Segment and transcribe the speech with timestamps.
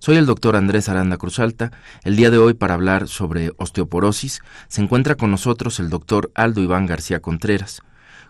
[0.00, 1.72] Soy el doctor Andrés Aranda Cruzalta.
[2.04, 6.62] El día de hoy para hablar sobre osteoporosis se encuentra con nosotros el doctor Aldo
[6.62, 7.82] Iván García Contreras.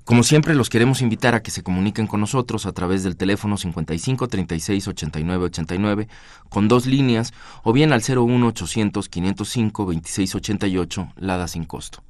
[0.05, 3.59] Como siempre los queremos invitar a que se comuniquen con nosotros a través del teléfono
[3.59, 6.09] 55 36 89 89
[6.49, 12.08] con dos líneas o bien al 01 800 505 26 88 Lada sin costo.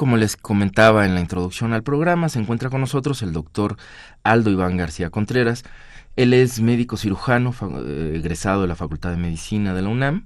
[0.00, 3.76] Como les comentaba en la introducción al programa, se encuentra con nosotros el doctor
[4.22, 5.62] Aldo Iván García Contreras.
[6.16, 10.24] Él es médico cirujano, eh, egresado de la Facultad de Medicina de la UNAM.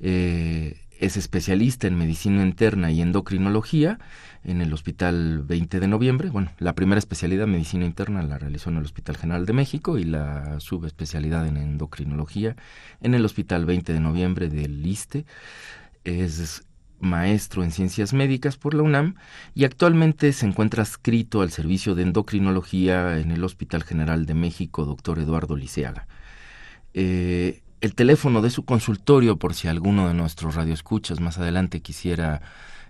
[0.00, 4.00] Eh, es especialista en medicina interna y endocrinología
[4.42, 6.30] en el Hospital 20 de Noviembre.
[6.30, 10.02] Bueno, la primera especialidad, medicina interna, la realizó en el Hospital General de México y
[10.02, 12.56] la subespecialidad en endocrinología
[13.00, 15.24] en el Hospital 20 de Noviembre del ISTE.
[16.02, 16.64] Es
[17.00, 19.16] maestro en ciencias médicas por la UNAM
[19.54, 24.84] y actualmente se encuentra adscrito al servicio de endocrinología en el Hospital General de México,
[24.84, 26.06] doctor Eduardo Liceaga.
[26.94, 32.40] Eh, el teléfono de su consultorio, por si alguno de nuestros radioescuchas más adelante quisiera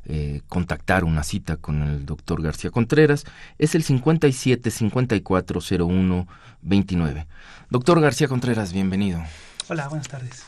[0.04, 3.24] eh, contactar una cita con el doctor García Contreras,
[3.58, 6.28] es el 57 54 01
[6.62, 7.26] 29.
[7.70, 9.22] Doctor García Contreras, bienvenido.
[9.68, 10.44] Hola, buenas tardes.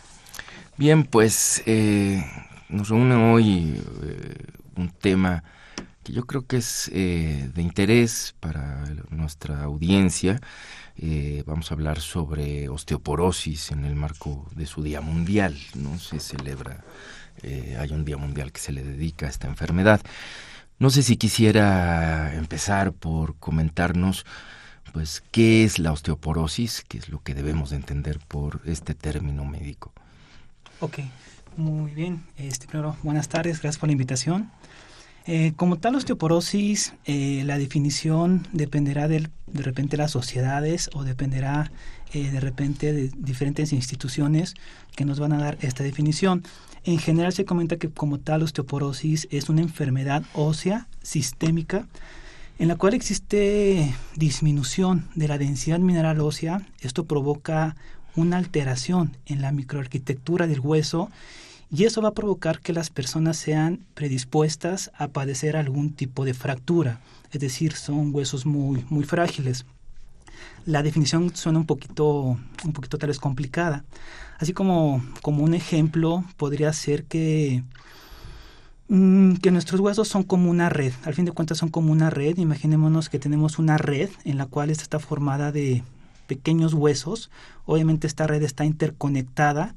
[0.77, 2.23] Bien, pues eh,
[2.69, 4.45] nos reúne hoy eh,
[4.77, 5.45] un tema
[6.03, 10.41] que yo creo que es eh, de interés para nuestra audiencia.
[10.97, 15.57] Eh, vamos a hablar sobre osteoporosis en el marco de su Día Mundial.
[15.75, 15.99] ¿no?
[15.99, 16.85] Se celebra,
[17.43, 20.01] hay un Día Mundial que se le dedica a esta enfermedad.
[20.79, 24.27] No sé si quisiera empezar por comentarnos
[24.93, 29.45] pues qué es la osteoporosis, qué es lo que debemos de entender por este término
[29.45, 29.93] médico.
[30.81, 31.01] Ok.
[31.57, 34.51] Muy bien, este, primero, buenas tardes, gracias por la invitación.
[35.27, 41.03] Eh, como tal, osteoporosis, eh, la definición dependerá de, de repente de las sociedades o
[41.03, 41.73] dependerá
[42.13, 44.55] eh, de repente de diferentes instituciones
[44.95, 46.43] que nos van a dar esta definición.
[46.85, 51.87] En general se comenta que como tal osteoporosis es una enfermedad ósea sistémica
[52.59, 56.61] en la cual existe disminución de la densidad mineral ósea.
[56.83, 57.77] Esto provoca
[58.15, 61.11] una alteración en la microarquitectura del hueso
[61.71, 66.35] y eso va a provocar que las personas sean predispuestas a padecer algún tipo de
[66.35, 67.01] fractura,
[67.33, 69.67] es decir, son huesos muy, muy frágiles.
[70.65, 73.85] La definición suena un poquito, un poquito tal vez complicada.
[74.39, 77.65] Así como, como un ejemplo podría ser que,
[78.89, 80.93] mm, que nuestros huesos son como una red.
[81.05, 82.37] Al fin de cuentas son como una red.
[82.37, 85.83] Imaginémonos que tenemos una red en la cual está formada de
[86.27, 87.31] pequeños huesos.
[87.65, 89.75] Obviamente esta red está interconectada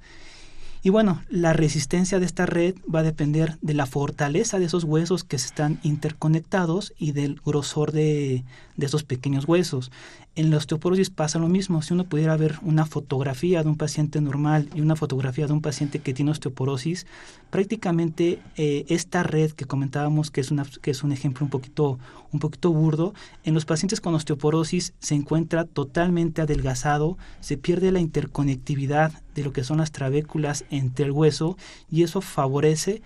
[0.82, 4.86] y bueno, la resistencia de esta red va a depender de la fortaleza de esos
[4.86, 8.44] huesos que están interconectados y del grosor de,
[8.80, 9.92] de esos pequeños huesos.
[10.36, 11.82] En la osteoporosis pasa lo mismo.
[11.82, 15.62] Si uno pudiera ver una fotografía de un paciente normal y una fotografía de un
[15.62, 17.06] paciente que tiene osteoporosis,
[17.50, 22.00] prácticamente eh, esta red que comentábamos, que es, una, que es un ejemplo un poquito,
[22.32, 28.00] un poquito burdo, en los pacientes con osteoporosis se encuentra totalmente adelgazado, se pierde la
[28.00, 31.58] interconectividad de lo que son las trabéculas entre el hueso
[31.92, 33.02] y eso favorece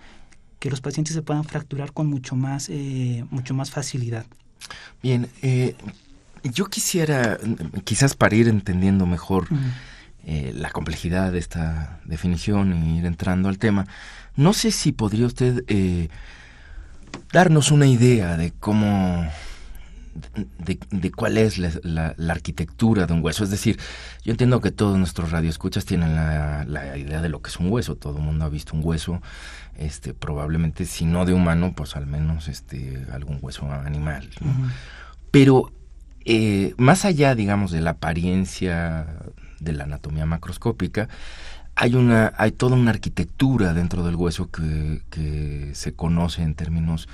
[0.60, 4.24] que los pacientes se puedan fracturar con mucho más, eh, mucho más facilidad.
[5.02, 5.76] Bien, eh,
[6.42, 7.38] yo quisiera,
[7.84, 9.48] quizás para ir entendiendo mejor
[10.24, 13.86] eh, la complejidad de esta definición y ir entrando al tema,
[14.36, 15.64] no sé si podría usted
[17.32, 19.26] darnos una idea de cómo
[20.90, 23.44] de, cuál es la, arquitectura de un hueso.
[23.44, 23.78] Es decir,
[24.24, 27.96] yo entiendo que todos nuestros radioescuchas tienen la, idea de lo que es un hueso.
[27.96, 29.20] Todo el mundo ha visto un hueso,
[29.78, 34.28] este, probablemente si no de humano, pues al menos este, algún hueso animal.
[35.30, 35.72] Pero
[36.24, 39.06] eh, más allá, digamos, de la apariencia
[39.60, 41.08] de la anatomía macroscópica,
[41.76, 47.08] hay una, hay toda una arquitectura dentro del hueso que, que se conoce en términos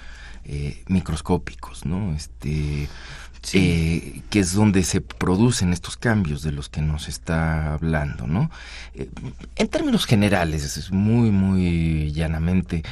[0.44, 2.14] eh, microscópicos, ¿no?
[2.14, 2.88] Este,
[3.54, 8.50] eh, que es donde se producen estos cambios de los que nos está hablando, ¿no?
[8.94, 9.08] Eh,
[9.56, 12.82] en términos generales, muy, muy llanamente,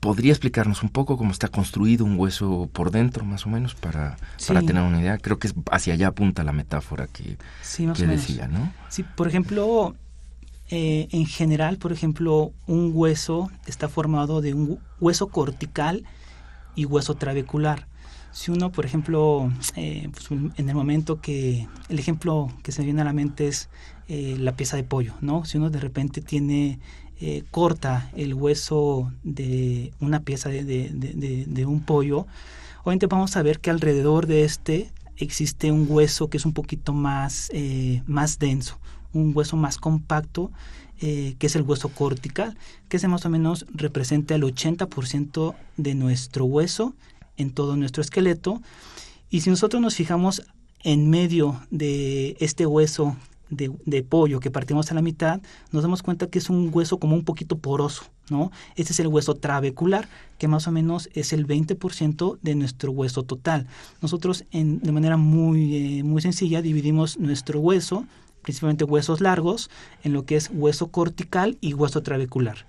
[0.00, 4.16] ¿podría explicarnos un poco cómo está construido un hueso por dentro, más o menos, para,
[4.46, 5.18] para tener una idea?
[5.18, 7.36] Creo que es hacia allá apunta la metáfora que,
[7.96, 8.72] que decía, ¿no?
[8.88, 9.96] Sí, por ejemplo,
[10.68, 16.04] en general, por ejemplo, un hueso está formado de un hueso cortical
[16.76, 17.86] y hueso trabecular.
[18.34, 23.00] Si uno, por ejemplo, eh, pues, en el momento que el ejemplo que se viene
[23.00, 23.68] a la mente es
[24.08, 25.44] eh, la pieza de pollo, ¿no?
[25.44, 26.80] Si uno de repente tiene
[27.20, 32.26] eh, corta el hueso de una pieza de, de, un pollo,
[32.82, 36.92] obviamente vamos a ver que alrededor de este existe un hueso que es un poquito
[36.92, 37.52] más,
[38.04, 38.80] más denso,
[39.12, 40.50] un hueso más compacto
[40.98, 42.56] que es el hueso cortical,
[42.88, 46.94] que se más o menos representa el 80% de nuestro hueso
[47.36, 48.60] en todo nuestro esqueleto.
[49.30, 50.42] Y si nosotros nos fijamos
[50.82, 53.16] en medio de este hueso
[53.50, 55.40] de, pollo que partimos a la mitad,
[55.70, 58.50] nos damos cuenta que es un hueso como un poquito poroso, ¿no?
[58.74, 60.08] Este es el hueso trabecular,
[60.38, 63.66] que más o menos es el 20% de nuestro hueso total.
[64.02, 68.06] Nosotros en, de manera muy, eh, muy sencilla dividimos nuestro hueso
[68.44, 69.70] principalmente huesos largos,
[70.04, 72.66] en lo que es hueso cortical y hueso trabecular.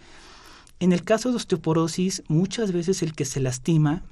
[0.80, 4.04] En el caso de osteoporosis, muchas veces el que se lastima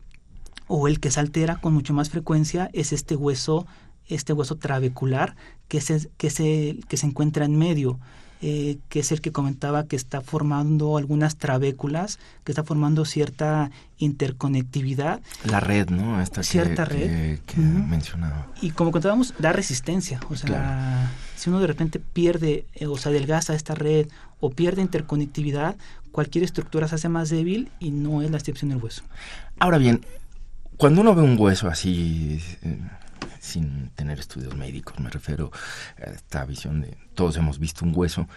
[0.75, 3.67] o el que se altera con mucho más frecuencia es este hueso,
[4.07, 5.35] este hueso trabecular
[5.67, 7.99] que, se, que, se, que se encuentra en medio.
[8.45, 13.71] Eh, que es el que comentaba que está formando algunas trabéculas, que está formando cierta
[13.99, 15.21] interconectividad.
[15.45, 16.19] La red, ¿no?
[16.19, 17.39] Esta cierta red.
[17.45, 18.47] Que, mencionaba.
[18.61, 20.19] Y como contábamos, da resistencia.
[20.29, 24.09] O sea, si uno de repente pierde eh, o se adelgaza esta red
[24.41, 25.77] o pierde interconectividad,
[26.11, 29.03] cualquier estructura se hace más débil y no es la excepción del hueso.
[29.57, 30.01] Ahora bien,
[30.77, 32.79] cuando uno ve un hueso así, eh,
[33.39, 35.51] sin tener estudios médicos, me refiero
[35.97, 38.27] a esta visión de todos hemos visto un hueso,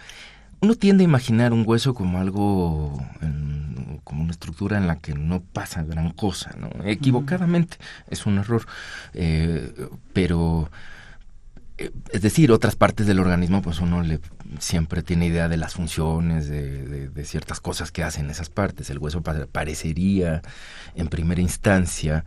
[0.59, 2.99] uno tiende a imaginar un hueso como algo,
[4.03, 6.69] como una estructura en la que no pasa gran cosa, ¿no?
[6.83, 7.77] Equivocadamente,
[8.09, 8.65] es un error,
[9.13, 9.71] eh,
[10.13, 10.71] pero
[11.77, 14.19] es decir, otras partes del organismo, pues uno le
[14.59, 18.89] siempre tiene idea de las funciones, de, ciertas cosas que hacen esas partes.
[18.89, 20.41] El hueso parecería,
[20.95, 22.25] en primera instancia,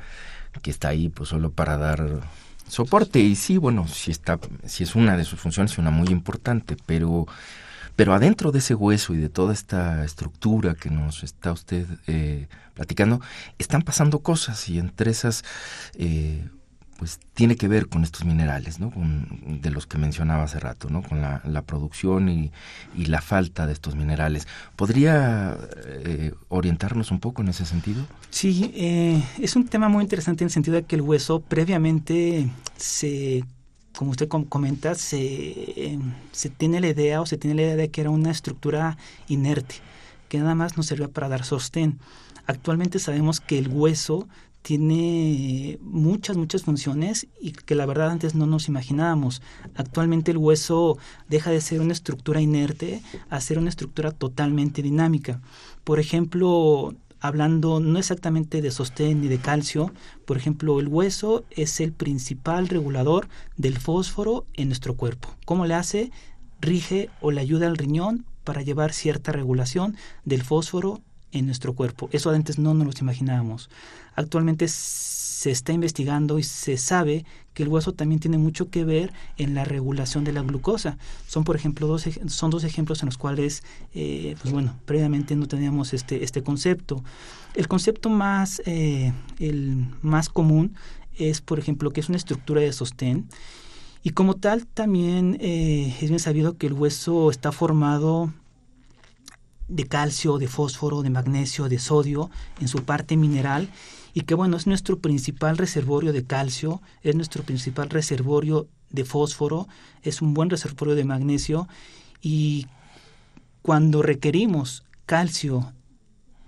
[0.63, 2.21] que está ahí pues solo para dar
[2.69, 3.19] soporte.
[3.19, 7.27] Y sí, bueno, si está, si es una de sus funciones, una muy importante, pero
[7.97, 12.49] pero adentro de ese hueso y de toda esta estructura que nos está usted eh,
[12.73, 13.21] platicando,
[13.59, 15.45] están pasando cosas y entre esas
[15.99, 16.49] eh,
[17.01, 18.93] pues tiene que ver con estos minerales, ¿no?
[18.95, 21.03] de los que mencionaba hace rato, ¿no?
[21.03, 22.53] Con la, producción y,
[22.95, 24.47] la falta de estos minerales.
[24.77, 28.05] ¿Podría eh, orientarnos un poco en ese sentido?
[28.29, 32.51] Sí, eh, es un tema muy interesante en el sentido de que el hueso previamente
[32.77, 33.45] se
[33.97, 35.99] como usted comenta, se,
[36.33, 39.77] se tiene la idea o se tiene la idea de que era una estructura inerte,
[40.29, 41.99] que nada más nos servía para dar sostén.
[42.47, 44.29] Actualmente sabemos que el hueso
[44.63, 49.43] tiene muchas, muchas funciones y que la verdad antes no nos imaginábamos.
[49.75, 50.99] Actualmente el hueso
[51.29, 55.41] deja de ser una estructura inerte a ser una estructura totalmente dinámica.
[55.85, 59.93] Por ejemplo, hablando no exactamente de sostén ni de calcio,
[60.25, 65.35] por ejemplo, el hueso es el principal regulador del fósforo en nuestro cuerpo.
[65.45, 66.11] ¿Cómo le hace?
[66.61, 71.01] Rige o le ayuda al riñón para llevar cierta regulación del fósforo
[71.33, 72.09] en nuestro cuerpo.
[72.13, 73.71] Eso antes no nos lo imaginábamos.
[74.15, 79.13] Actualmente se está investigando y se sabe que el hueso también tiene mucho que ver
[79.39, 80.99] en la regulación de la glucosa.
[81.27, 83.63] Son, por ejemplo, dos, son dos ejemplos en los cuales,
[83.95, 87.03] eh, pues bueno, previamente no teníamos este, este concepto.
[87.55, 90.75] El concepto más, eh, el más común
[91.17, 93.27] es, por ejemplo, que es una estructura de sostén.
[94.03, 98.33] Y como tal, también eh, es bien sabido que el hueso está formado
[99.71, 103.71] de calcio, de fósforo, de magnesio, de sodio en su parte mineral
[104.13, 109.69] y que bueno, es nuestro principal reservorio de calcio, es nuestro principal reservorio de fósforo,
[110.03, 111.69] es un buen reservorio de magnesio
[112.21, 112.67] y
[113.63, 115.73] cuando requerimos calcio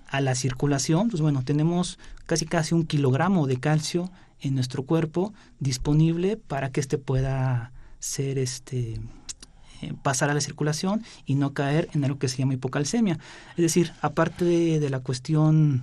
[0.09, 4.11] a la circulación, pues bueno, tenemos casi casi un kilogramo de calcio
[4.41, 9.01] en nuestro cuerpo disponible para que éste pueda ser este
[10.03, 13.19] pasar a la circulación y no caer en algo que se llama hipocalcemia.
[13.51, 15.83] Es decir, aparte de, la cuestión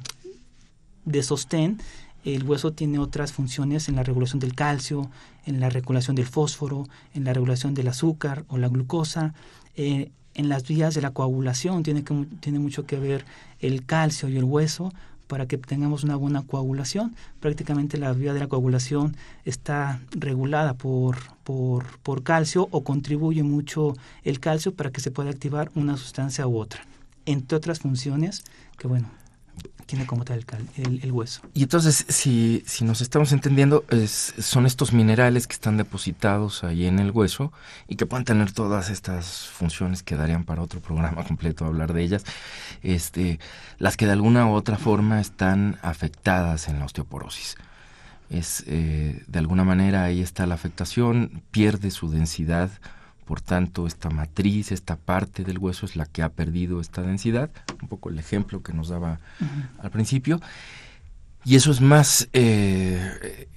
[1.06, 1.79] de sostén,
[2.25, 5.10] el hueso tiene otras funciones en la regulación del calcio,
[5.46, 9.34] en la regulación del fósforo, en la regulación del azúcar o la glucosa,
[9.75, 13.25] eh, en las vías de la coagulación tiene, que, tiene mucho que ver
[13.60, 14.94] el calcio y el hueso
[15.30, 17.16] para que tengamos una buena coagulación.
[17.40, 23.94] Prácticamente la vía de la coagulación está regulada por, por, por calcio o contribuye mucho
[24.24, 26.82] el calcio para que se pueda activar una sustancia u otra,
[27.28, 28.44] entre otras funciones
[28.80, 29.08] que, bueno,
[29.89, 30.46] tiene como tal
[30.77, 31.41] el, hueso.
[31.55, 37.00] Y entonces, si, si nos estamos entendiendo, son estos minerales que están depositados ahí en
[37.00, 37.51] el hueso
[37.88, 42.03] y que pueden tener todas estas funciones que darían para otro programa completo hablar de
[42.03, 42.24] ellas,
[42.84, 43.39] este,
[43.79, 47.55] las que de alguna u otra forma están afectadas en la osteoporosis.
[48.29, 52.69] Es, eh, de alguna manera ahí está la afectación, pierde su densidad,
[53.30, 57.52] por tanto, esta matriz, esta parte del hueso es la que ha perdido esta densidad,
[57.80, 59.20] un poco el ejemplo que nos daba
[59.78, 60.42] al principio.
[61.46, 63.48] Y eso es más, eh,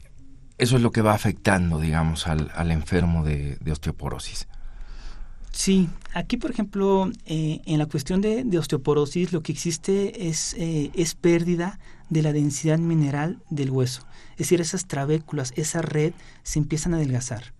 [0.59, 4.47] eso es lo que va afectando, digamos, al, enfermo de, osteoporosis.
[5.53, 10.91] Sí, aquí por ejemplo, eh, en la cuestión de, osteoporosis lo que existe es, eh,
[10.93, 11.79] es pérdida
[12.11, 14.03] de la densidad mineral del hueso.
[14.33, 16.13] Es decir, esas trabéculas, esa red
[16.43, 17.55] se empiezan a adelgazar.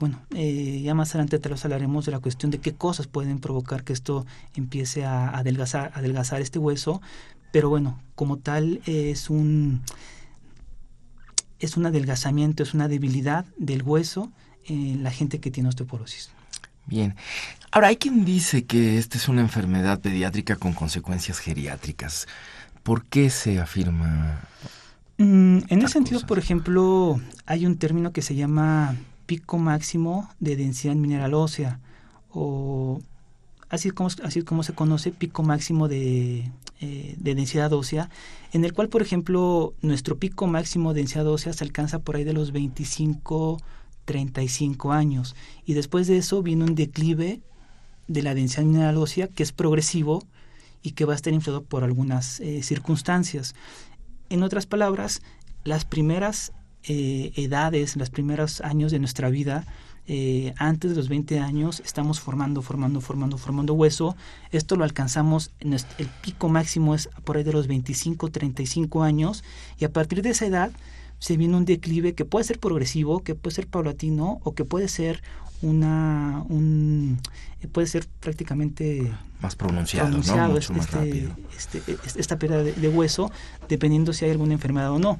[0.00, 3.38] Bueno, eh, ya más adelante te los hablaremos de la cuestión de qué cosas pueden
[3.38, 7.02] provocar que esto empiece a adelgazar, adelgazar este hueso,
[7.52, 9.82] pero bueno, como tal es un
[11.58, 14.32] es un adelgazamiento, es una debilidad del hueso
[14.64, 16.30] en la gente que tiene osteoporosis.
[16.86, 17.14] Bien.
[17.70, 22.26] Ahora, hay quien dice que esta es una enfermedad pediátrica con consecuencias geriátricas.
[22.82, 24.40] ¿Por qué se afirma?
[25.18, 28.96] Mm, en ese sentido, por ejemplo, hay un término que se llama
[29.30, 31.78] pico máximo de densidad mineral ósea
[32.32, 33.00] o
[33.68, 38.10] así como, así como se conoce pico máximo de, eh, de, densidad ósea,
[38.52, 42.24] en el cual, por ejemplo, nuestro pico máximo de densidad ósea se alcanza por ahí
[42.24, 43.58] de los 25,
[44.04, 45.36] 35 años.
[45.64, 47.40] Y después de eso viene un declive
[48.08, 50.24] de la densidad mineral ósea que es progresivo
[50.82, 53.54] y que va a estar influido por algunas eh, circunstancias.
[54.28, 55.22] En otras palabras,
[55.62, 56.52] las primeras
[56.84, 59.66] eh, edades, los primeros años de nuestra vida,
[60.06, 64.16] eh, antes de los 20 años, estamos formando, formando, formando, formando hueso.
[64.50, 69.44] Esto lo alcanzamos, en el pico máximo es por ahí de los 25, 35 años,
[69.78, 70.72] y a partir de esa edad
[71.20, 74.88] se viene un declive que puede ser progresivo, que puede ser paulatino o que puede
[74.88, 75.22] ser
[75.62, 77.20] una un
[77.72, 80.48] puede ser prácticamente más pronunciado, ¿no?
[80.48, 81.36] Mucho más este, rápido.
[81.56, 81.82] Este,
[82.18, 83.30] esta pérdida de, hueso
[83.68, 85.18] dependiendo si hay alguna enfermedad o no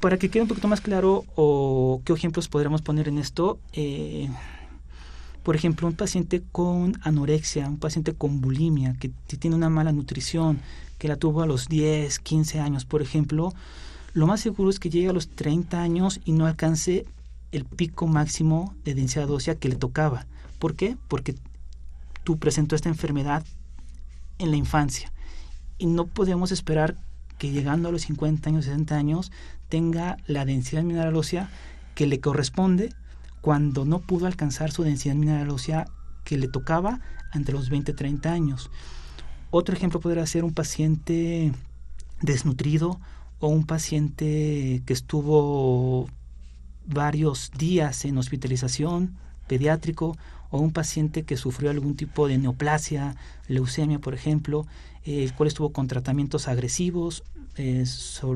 [0.00, 4.28] para que quede un poquito más claro o qué ejemplos podríamos poner en esto, eh,
[5.42, 10.58] por ejemplo, un paciente con anorexia, un paciente con bulimia, que tiene una mala nutrición,
[10.98, 13.52] que la tuvo a los 10, 15 años, por ejemplo,
[14.12, 17.04] lo más seguro es que llegue a los 30 años y no alcance
[17.52, 20.26] el pico máximo de densidad ósea que le tocaba.
[20.58, 20.96] ¿Por qué?
[21.06, 21.34] Porque
[22.24, 23.44] tú presentó esta enfermedad
[24.38, 25.12] en la infancia
[25.78, 26.96] y no podemos esperar
[27.38, 29.32] que llegando a los 50 años, 60 años,
[29.68, 31.50] tenga la densidad mineral ósea
[31.94, 32.92] que le corresponde
[33.40, 35.86] cuando no pudo alcanzar su densidad mineral ósea
[36.24, 37.00] que le tocaba
[37.32, 38.70] entre los 20 y 30 años.
[39.50, 41.52] Otro ejemplo podría ser un paciente
[42.20, 43.00] desnutrido
[43.38, 46.08] o un paciente que estuvo
[46.86, 50.16] varios días en hospitalización pediátrico
[50.50, 53.16] o un paciente que sufrió algún tipo de neoplasia,
[53.48, 54.66] leucemia, por ejemplo,
[55.04, 57.22] el cual estuvo con tratamientos agresivos,
[57.56, 57.84] eh,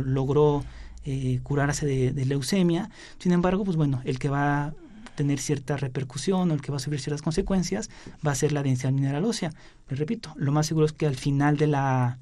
[0.04, 0.64] logró
[1.04, 2.90] eh, curarse de, leucemia.
[3.18, 4.74] Sin embargo, pues bueno, el que va a
[5.14, 7.90] tener cierta repercusión o el que va a sufrir ciertas consecuencias
[8.26, 9.52] va a ser la densidad mineral ósea.
[9.88, 12.18] Les repito, lo más seguro es que al final de la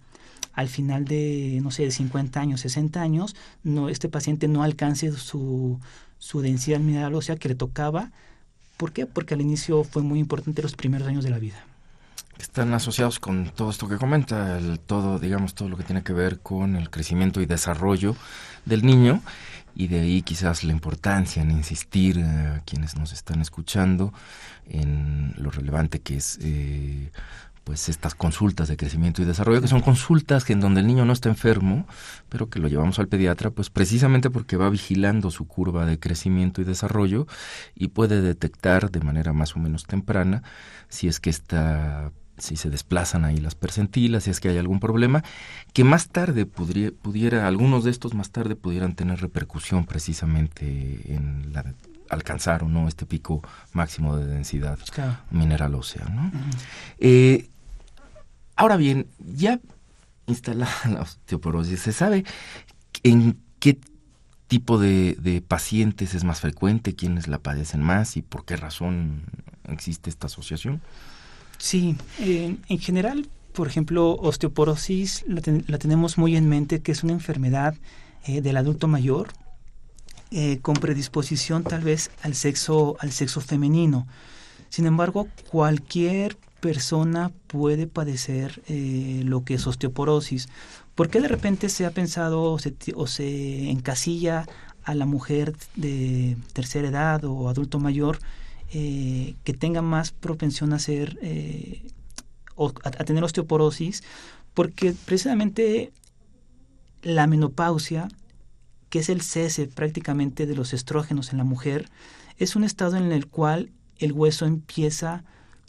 [0.52, 5.12] al final de, no sé, de 50 años, 60 años, no, este paciente no alcance
[5.12, 5.78] su,
[6.18, 8.10] su densidad mineral ósea que le tocaba.
[8.76, 9.06] ¿Por qué?
[9.06, 11.64] Porque al inicio fue muy importante los primeros años de la vida
[12.38, 16.40] están asociados con todo esto que comenta, todo, digamos, todo lo que tiene que ver
[16.40, 18.16] con el crecimiento y desarrollo
[18.64, 19.22] del niño.
[19.74, 24.12] Y de ahí quizás la importancia en insistir a quienes nos están escuchando
[24.66, 27.12] en lo relevante que es eh,
[27.68, 31.12] pues estas consultas de crecimiento y desarrollo, que son consultas en donde el niño no
[31.12, 31.86] está enfermo,
[32.30, 36.62] pero que lo llevamos al pediatra, pues precisamente porque va vigilando su curva de crecimiento
[36.62, 37.26] y desarrollo
[37.74, 40.42] y puede detectar de manera más o menos temprana
[40.88, 44.80] si es que está si se desplazan ahí las percentilas, si es que hay algún
[44.80, 45.22] problema,
[45.72, 51.52] que más tarde pudiera, pudiera algunos de estos más tarde pudieran tener repercusión precisamente en
[51.52, 51.74] la
[52.10, 53.42] alcanzar o no este pico
[53.74, 54.78] máximo de densidad
[55.30, 56.06] mineral ósea.
[56.06, 56.32] ¿no?
[56.98, 57.50] eh,
[58.58, 59.60] Ahora bien, ya
[60.26, 62.24] instalada la osteoporosis, ¿se sabe
[63.04, 63.78] en qué
[64.48, 69.22] tipo de, pacientes es más frecuente, quiénes la padecen más y por qué razón
[69.68, 70.82] existe esta asociación?
[71.58, 77.74] Sí, en general, por ejemplo, osteoporosis la, tenemos muy en mente que es una enfermedad
[78.24, 79.28] eh, del adulto mayor
[80.30, 84.06] eh, con predisposición tal vez al sexo, al sexo femenino.
[84.68, 90.48] Sin embargo, cualquier persona puede padecer eh, lo que es osteoporosis.
[90.94, 94.46] ¿Por qué de repente se ha pensado o se, encasilla
[94.84, 98.18] a la mujer de tercera edad o adulto mayor
[98.72, 101.86] eh, que tenga más propensión a ser eh,
[102.56, 104.02] a, tener osteoporosis?
[104.54, 105.92] Porque precisamente
[107.02, 108.08] la menopausia,
[108.90, 111.88] que es el cese prácticamente de los estrógenos en la mujer,
[112.38, 115.24] es un estado en el cual el hueso empieza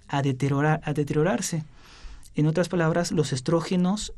[0.07, 1.63] a, deteriorar, a deteriorarse.
[2.35, 4.13] En otras palabras, los estrógenos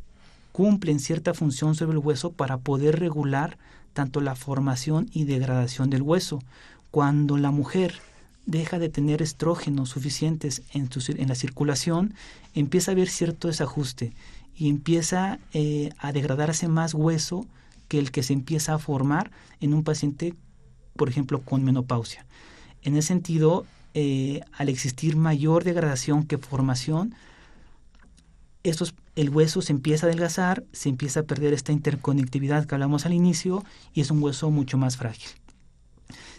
[0.51, 3.57] cumplen cierta función sobre el hueso para poder regular
[3.93, 6.39] tanto la formación y degradación del hueso.
[6.91, 7.95] Cuando la mujer
[8.45, 12.13] deja de tener estrógenos suficientes en, en la circulación,
[12.53, 14.13] empieza a haber cierto desajuste
[14.55, 17.48] y empieza eh, a degradarse más hueso
[17.88, 20.36] que el que se empieza a formar en un paciente,
[20.95, 22.25] por ejemplo, con menopausia.
[22.83, 27.15] En ese sentido, eh, al existir mayor degradación que formación,
[28.63, 33.05] estos, el hueso se empieza a adelgazar, se empieza a perder esta interconectividad que hablamos
[33.05, 35.29] al inicio y es un hueso mucho más frágil.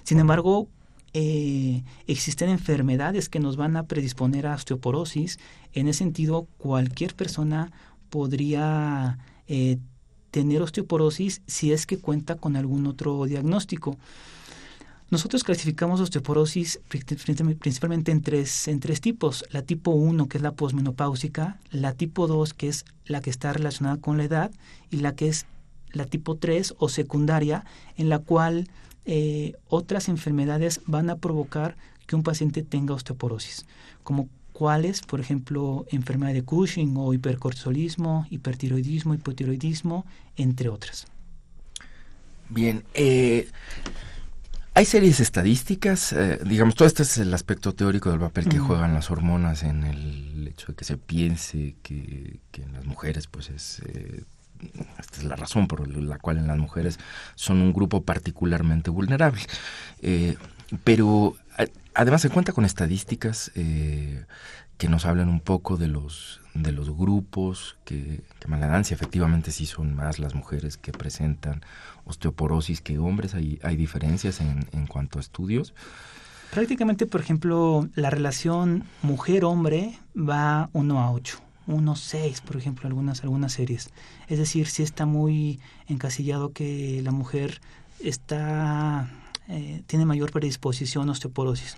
[0.04, 0.68] Sin embargo,
[1.14, 5.38] eh, existen enfermedades que nos van a predisponer a osteoporosis.
[5.72, 7.70] En ese sentido, cualquier persona
[8.08, 9.78] podría eh,
[10.30, 13.98] tener osteoporosis si es que cuenta con algún otro diagnóstico.
[15.10, 19.44] Nosotros clasificamos osteoporosis principalmente en tres, en tres tipos.
[19.50, 23.52] La tipo 1, que es la posmenopáusica, la tipo 2, que es la que está
[23.52, 24.50] relacionada con la edad,
[24.90, 25.44] y la que es
[25.92, 27.66] la tipo 3 o secundaria,
[27.98, 28.68] en la cual
[29.04, 33.66] eh, otras enfermedades van a provocar que un paciente tenga osteoporosis,
[34.02, 40.04] como cuáles, por ejemplo, enfermedad de Cushing o hipercortisolismo, hipertiroidismo, hipotiroidismo,
[40.36, 41.06] entre otras.
[42.48, 43.48] Bien, eh,
[44.74, 48.94] hay series estadísticas, eh, digamos, todo este es el aspecto teórico del papel que juegan
[48.94, 53.82] las hormonas en el hecho de que se piense que, en las mujeres, pues es...
[53.86, 54.22] Eh,
[54.98, 56.98] esta es la razón por la cual en las mujeres
[57.34, 59.42] son un grupo particularmente vulnerable.
[60.02, 60.36] Eh,
[60.84, 61.36] pero
[61.94, 63.52] además se cuenta con estadísticas
[64.82, 69.64] que nos hablan un poco de los de los grupos que, que maladancia efectivamente sí
[69.64, 71.62] son más las mujeres que presentan
[72.04, 73.34] osteoporosis que hombres.
[73.34, 75.72] Hay, hay diferencias en, en cuanto a estudios.
[76.50, 82.56] Prácticamente por ejemplo la relación mujer hombre va 1 a 8 1 a 6 por
[82.56, 83.90] ejemplo algunas algunas series
[84.28, 87.60] es decir si está muy encasillado que la mujer
[88.00, 89.10] está
[89.48, 91.76] eh, tiene mayor predisposición a osteoporosis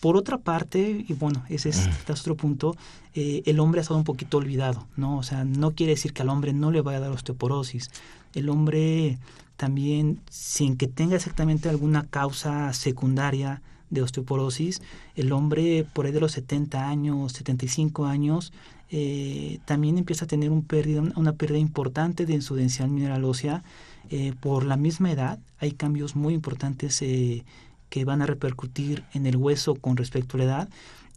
[0.00, 2.74] por otra parte, y bueno, ese es este otro punto,
[3.14, 5.18] eh, el hombre ha estado un poquito olvidado, ¿no?
[5.18, 7.90] O sea, no quiere decir que al hombre no le vaya a dar osteoporosis.
[8.34, 9.18] El hombre
[9.58, 14.80] también, sin que tenga exactamente alguna causa secundaria de osteoporosis,
[15.16, 18.54] el hombre por ahí de los 70 años, 75 años,
[18.90, 23.62] eh, también empieza a tener un pérdida, una pérdida importante de su densidad mineral ósea.
[24.10, 29.36] Eh, por la misma edad, hay cambios muy importantes que van a repercutir en el
[29.36, 30.68] hueso con respecto a la edad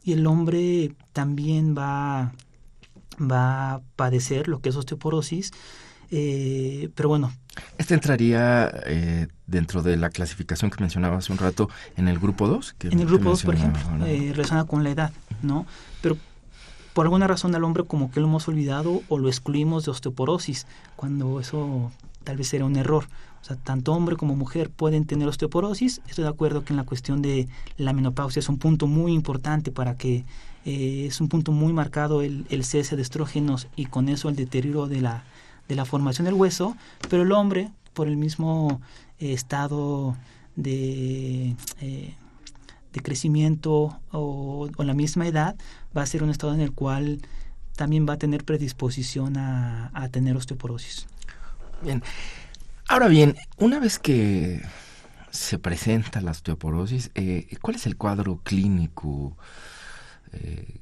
[0.03, 2.33] y el hombre también va,
[3.19, 5.51] va a padecer lo que es osteoporosis.
[6.11, 7.33] Eh, pero bueno.
[7.77, 12.47] Este entraría eh, dentro de la clasificación que mencionaba hace un rato en el grupo
[12.47, 12.75] 2.
[12.81, 15.65] En el grupo 2, por ejemplo, eh, relaciona con la edad, ¿no?
[16.01, 16.17] Pero
[16.93, 20.67] por alguna razón al hombre como que lo hemos olvidado o lo excluimos de osteoporosis,
[20.95, 21.91] cuando eso
[22.23, 23.05] tal vez era un error.
[23.41, 26.01] O sea, tanto hombre como mujer pueden tener osteoporosis.
[26.07, 29.69] Estoy de acuerdo que en la cuestión de la menopausia es un punto muy importante
[29.69, 30.23] para que
[30.65, 34.87] eh, es un punto muy marcado el, cese de estrógenos y con eso el deterioro
[34.87, 35.25] de la,
[35.67, 36.77] de la formación del hueso,
[37.09, 38.79] pero el hombre, por el mismo
[39.19, 40.15] eh, estado
[40.55, 42.13] de, eh,
[42.93, 45.55] de crecimiento o, o, la misma edad,
[45.95, 47.21] va a ser un estado en el cual
[47.75, 51.07] también va a tener predisposición a, tener osteoporosis.
[51.81, 52.03] Bien.
[52.87, 54.61] Ahora bien, una vez que
[55.31, 59.35] se presenta la osteoporosis, eh, ¿cuál es el cuadro clínico
[60.33, 60.79] eh,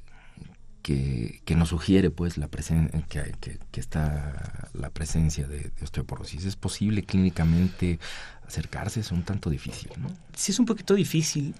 [0.82, 3.34] que, nos sugiere pues la presen que,
[3.70, 6.44] que, está la presencia de, osteoporosis?
[6.44, 7.98] ¿Es posible clínicamente
[8.46, 9.00] acercarse?
[9.00, 10.08] Es un tanto difícil, ¿no?
[10.36, 11.54] Sí, es un poquito difícil.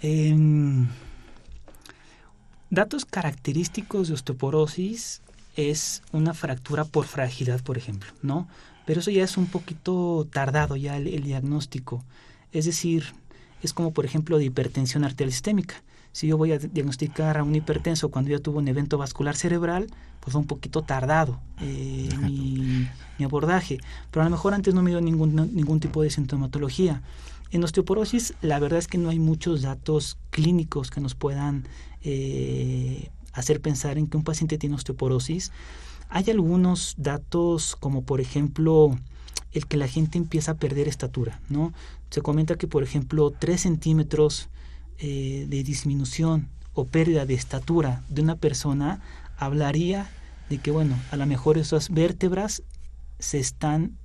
[2.73, 5.21] Datos característicos de osteoporosis
[5.57, 8.49] es una fractura por fragilidad, por ejemplo, ¿no?
[8.87, 12.03] Pero eso ya es un poquito tardado ya el, diagnóstico.
[12.51, 13.05] Es decir,
[13.63, 15.83] es como por ejemplo de hipertensión arterial sistémica.
[16.13, 19.89] Si yo voy a diagnosticar a un hipertenso cuando ya tuvo un evento vascular cerebral,
[20.21, 22.89] pues un poquito tardado eh, mi,
[23.23, 23.81] abordaje.
[24.11, 27.03] Pero a lo mejor antes no me dio ningún, ningún tipo de sintomatología.
[27.51, 31.65] En osteoporosis, la verdad es que no hay muchos datos clínicos que nos puedan
[32.03, 35.53] eh, hacer pensar en que un paciente tiene osteoporosis.
[36.09, 38.99] Hay algunos datos como por ejemplo
[39.53, 41.73] el que la gente empieza a perder estatura, ¿no?
[42.11, 44.49] Se comenta que por ejemplo 3 centímetros
[44.99, 49.01] eh, de disminución o pérdida de estatura de una persona
[49.37, 50.11] hablaría
[50.49, 52.63] de que bueno, a lo mejor esas vértebras
[53.19, 53.99] se están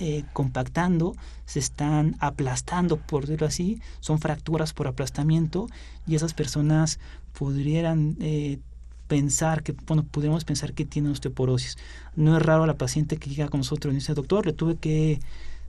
[0.00, 5.66] eh, compactando, se están aplastando, por decirlo así, son fracturas por aplastamiento
[6.06, 6.98] y esas personas
[7.38, 8.58] podrían eh,
[9.08, 11.76] pensar que, bueno, pudiéramos pensar que tiene osteoporosis.
[12.16, 15.20] No es raro la paciente que llega con nosotros y dice, doctor, le tuve que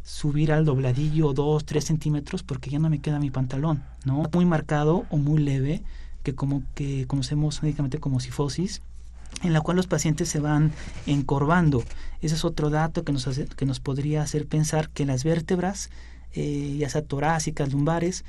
[0.03, 4.23] subir al dobladillo dos, tres centímetros porque ya no me queda mi pantalón, ¿no?
[4.33, 5.83] Muy marcado o muy leve,
[6.23, 8.81] que como que conocemos médicamente como sifosis,
[9.43, 10.71] en la cual los pacientes se van
[11.05, 11.83] encorvando.
[12.21, 15.89] Ese es otro dato que nos, que nos podría hacer pensar que las vértebras,
[16.33, 18.23] eh, ya sea torácicas, lumbares,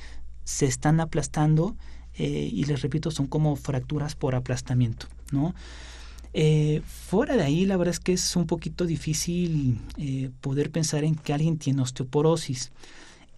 [0.45, 1.77] se están aplastando
[2.15, 5.55] eh, y les repito, son como fracturas por aplastamiento, ¿no?
[6.35, 9.79] Eh, fuera de ahí, la verdad es que es un poquito difícil
[10.41, 12.73] poder pensar en que alguien tiene osteoporosis.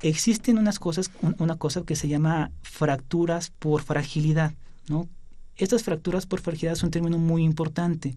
[0.01, 4.55] Existen unas cosas, una cosa que se llama fracturas por fragilidad,
[4.89, 5.09] ¿no?
[5.57, 8.17] Estas fracturas por fragilidad son un término muy importante.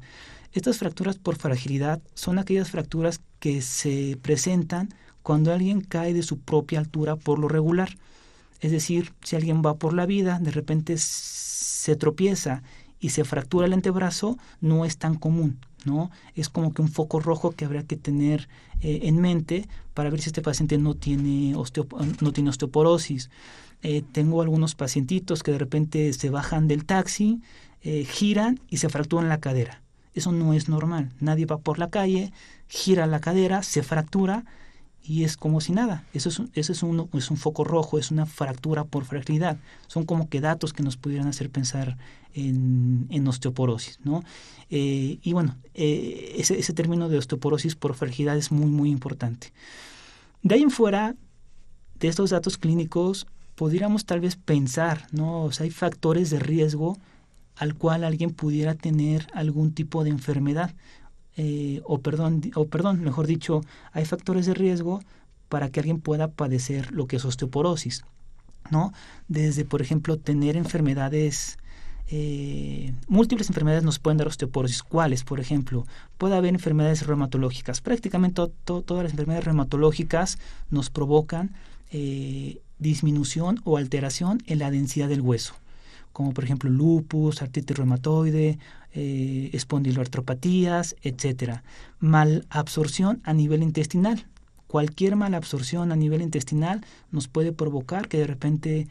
[0.53, 4.89] Estas fracturas por fragilidad son aquellas fracturas que se presentan
[5.21, 7.97] cuando alguien cae de su propia altura por lo regular.
[8.61, 12.63] Es decir, si alguien va por la vida, de repente se tropieza
[12.99, 16.09] y se fractura el antebrazo, no es tan común, ¿no?
[16.33, 18.47] Es como que un foco rojo que habría que tener
[18.81, 21.53] eh, en mente para ver si este paciente no tiene,
[22.21, 23.29] no tiene osteoporosis.
[23.83, 27.41] Eh, tengo algunos pacientitos que de repente se bajan del taxi,
[27.81, 29.81] eh, giran y se fracturan la cadera.
[30.13, 31.11] Eso no es normal.
[31.19, 32.33] Nadie va por la calle,
[32.67, 34.45] gira la cadera, se fractura
[35.03, 36.03] y es como si nada.
[36.11, 39.57] Eso es, eso es, un, es un foco rojo, es una fractura por fragilidad.
[39.85, 41.97] Son como que datos que nos pudieran hacer pensar
[42.33, 43.99] en, osteoporosis.
[44.03, 44.23] ¿no?
[44.71, 49.53] Eh, y bueno, ese, ese término de osteoporosis por fragilidad es muy, muy importante.
[50.41, 51.15] De ahí en fuera,
[51.99, 53.27] de estos datos clínicos,
[53.57, 55.43] podríamos tal vez pensar, ¿no?
[55.43, 56.95] O sea, hay factores de riesgo
[57.55, 60.75] al cual alguien pudiera tener algún tipo de enfermedad
[61.37, 63.61] eh, o, perdón, o perdón, mejor dicho,
[63.93, 65.01] hay factores de riesgo
[65.49, 68.03] para que alguien pueda padecer lo que es osteoporosis,
[68.69, 68.93] ¿no?
[69.27, 71.57] Desde, por ejemplo, tener enfermedades,
[72.09, 74.83] eh, múltiples enfermedades nos pueden dar osteoporosis.
[74.83, 75.23] ¿Cuáles?
[75.23, 75.87] Por ejemplo,
[76.19, 77.81] puede haber enfermedades reumatológicas.
[77.81, 80.37] Prácticamente todas las enfermedades reumatológicas
[80.69, 81.55] nos provocan
[81.91, 85.55] eh, disminución o alteración en la densidad del hueso
[86.17, 88.57] como por ejemplo lupus, artritis reumatoide,
[88.91, 91.61] eh, espondiloartropatías, etcétera.
[91.99, 94.25] Malabsorción a nivel intestinal.
[94.65, 98.87] Cualquier malabsorción a nivel intestinal nos puede provocar que de repente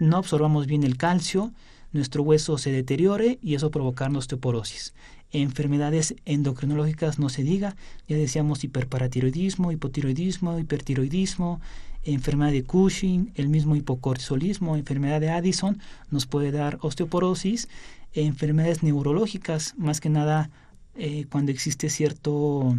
[0.00, 1.52] no absorbamos bien el calcio,
[1.92, 4.94] nuestro hueso se deteriore y eso provocar osteoporosis.
[5.30, 7.76] Enfermedades endocrinológicas no se diga,
[8.08, 11.60] ya decíamos hiperparatiroidismo, hipotiroidismo, hipertiroidismo,
[12.04, 17.68] enfermedad de Cushing, el mismo hipocortisolismo, enfermedad de Addison, nos puede dar osteoporosis,
[18.14, 20.50] enfermedades neurológicas, más que nada
[20.94, 22.78] eh, cuando existe cierto,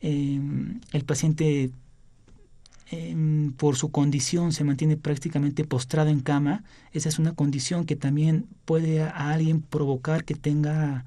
[0.00, 1.70] em, el paciente
[2.90, 7.96] em, por su condición se mantiene prácticamente postrado en cama, esa es una condición que
[7.96, 11.04] también puede a alguien provocar que tenga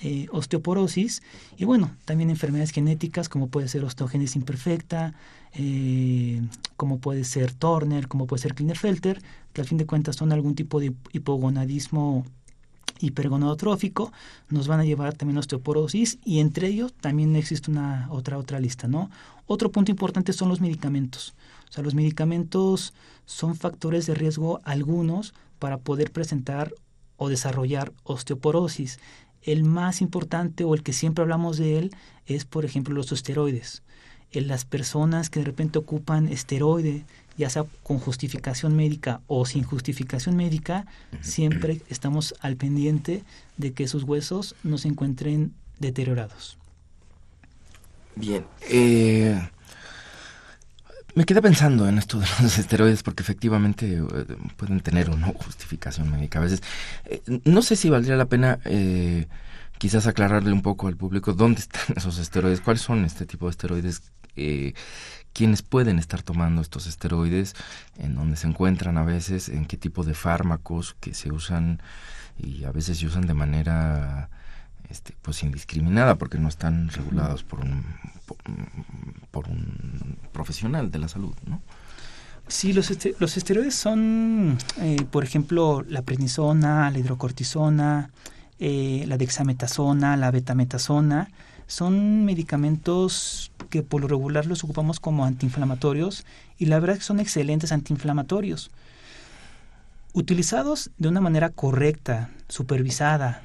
[0.00, 1.22] eh, osteoporosis
[1.56, 5.14] y bueno, también enfermedades genéticas como puede ser osteogénesis imperfecta,
[5.54, 6.42] eh,
[6.76, 10.54] como puede ser Turner, como puede ser Klinefelter, que al fin de cuentas son algún
[10.54, 12.24] tipo de hipogonadismo
[13.00, 14.12] hipergonadotrófico,
[14.48, 18.60] nos van a llevar también a osteoporosis y entre ellos también existe una otra otra
[18.60, 19.10] lista, ¿no?
[19.46, 21.34] Otro punto importante son los medicamentos.
[21.68, 26.72] O sea, los medicamentos son factores de riesgo algunos para poder presentar
[27.16, 28.98] o desarrollar osteoporosis.
[29.46, 33.82] El más importante o el que siempre hablamos de él es, por ejemplo, los esteroides.
[34.32, 37.04] En las personas que de repente ocupan esteroide,
[37.38, 40.86] ya sea con justificación médica o sin justificación médica,
[41.20, 43.22] siempre estamos al pendiente
[43.56, 46.58] de que sus huesos no se encuentren deteriorados.
[48.16, 49.48] Bien, eh,
[51.16, 55.32] me quedé pensando en esto de los esteroides porque efectivamente eh, pueden tener o no
[55.32, 56.38] justificación médica.
[56.38, 56.62] A veces,
[57.06, 59.26] eh, no sé si valdría la pena eh,
[59.78, 63.50] quizás aclararle un poco al público dónde están esos esteroides, cuáles son este tipo de
[63.50, 64.02] esteroides,
[65.32, 67.54] quiénes pueden estar tomando estos esteroides,
[67.96, 71.80] en dónde se encuentran a veces, en qué tipo de fármacos que se usan
[72.36, 74.28] y a veces se usan de manera
[74.90, 77.84] este, pues indiscriminada porque no están regulados por un,
[80.32, 81.60] profesional de la salud, ¿no?
[82.48, 88.10] Sí, los, los esteroides son, eh, por ejemplo, la prednisona, la hidrocortisona,
[88.58, 91.28] eh, la dexametasona, la betametasona.
[91.66, 96.24] Son medicamentos que por lo regular los ocupamos como antiinflamatorios
[96.58, 98.70] y la verdad es que son excelentes antiinflamatorios.
[100.12, 103.42] Utilizados de una manera correcta, supervisada,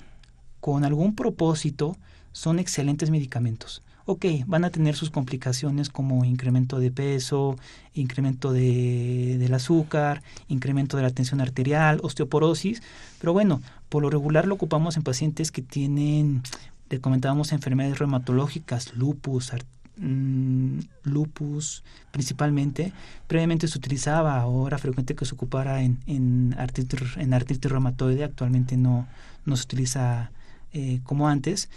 [0.61, 1.97] con algún propósito,
[2.31, 3.83] son excelentes medicamentos.
[4.05, 7.55] Ok, van a tener sus complicaciones como incremento de peso,
[7.93, 12.81] incremento de, del azúcar, incremento de la tensión arterial, osteoporosis,
[13.19, 16.41] pero bueno, por lo regular lo ocupamos en pacientes que tienen,
[16.89, 19.51] le comentábamos, enfermedades reumatológicas, lupus,
[19.97, 22.93] mm, lupus principalmente.
[23.27, 28.77] Previamente se utilizaba, ahora frecuente que se ocupara en, en, artritis, en artritis reumatoide, actualmente
[28.77, 29.07] no,
[29.45, 30.31] no se utiliza
[30.73, 31.69] eh, como antes.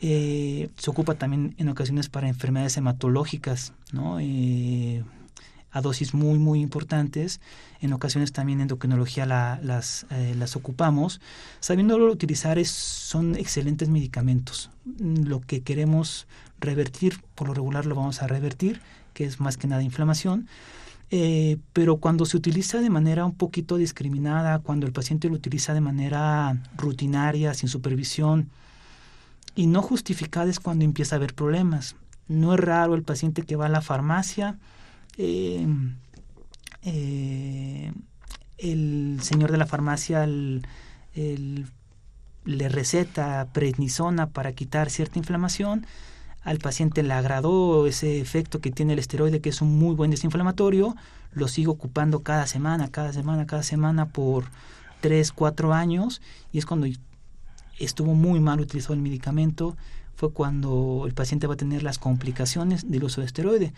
[0.00, 3.72] Eh, se ocupa también en ocasiones para enfermedades hematológicas.
[4.20, 5.02] Eh,
[5.70, 7.40] a dosis muy, muy importantes.
[7.80, 11.20] En ocasiones también endocrinología las, las ocupamos.
[11.60, 14.70] Sabiéndolo utilizar es, son excelentes medicamentos.
[14.98, 16.26] Lo que queremos
[16.58, 18.80] revertir, por lo regular lo vamos a revertir,
[19.12, 20.48] que es más que nada inflamación.
[21.10, 25.72] Eh, pero cuando se utiliza de manera un poquito discriminada, cuando el paciente lo utiliza
[25.72, 28.50] de manera rutinaria, sin supervisión
[29.54, 31.96] y no justificada es cuando empieza a haber problemas.
[32.28, 34.58] No es raro el paciente que va a la farmacia,
[35.16, 35.66] eh,
[36.82, 37.92] eh,
[38.58, 41.64] el señor de la farmacia le
[42.68, 45.86] receta prednisona para quitar cierta inflamación
[46.42, 50.10] al paciente le agradó ese efecto que tiene el esteroide, que es un muy buen
[50.10, 50.96] desinflamatorio,
[51.32, 54.44] lo sigo ocupando cada semana, cada semana, cada semana por
[55.00, 56.22] 3, 4 años
[56.52, 56.86] y es cuando
[57.78, 59.76] estuvo muy mal utilizado el medicamento,
[60.14, 63.72] fue cuando el paciente va a tener las complicaciones del uso de esteroide.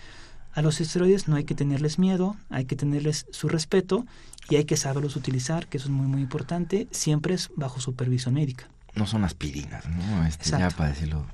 [0.52, 4.06] A los esteroides no hay que tenerles miedo, hay que tenerles su respeto
[4.48, 8.34] y hay que saberlos utilizar, que eso es muy muy importante, siempre es bajo supervisión
[8.34, 10.26] médica no son aspirinas, ¿no?
[10.26, 11.26] Este, ya para decirlo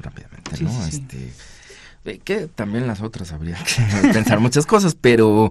[0.00, 0.86] rápidamente, ¿no?
[0.86, 1.32] este,
[2.24, 5.50] que también las otras habría que pensar muchas cosas, pero,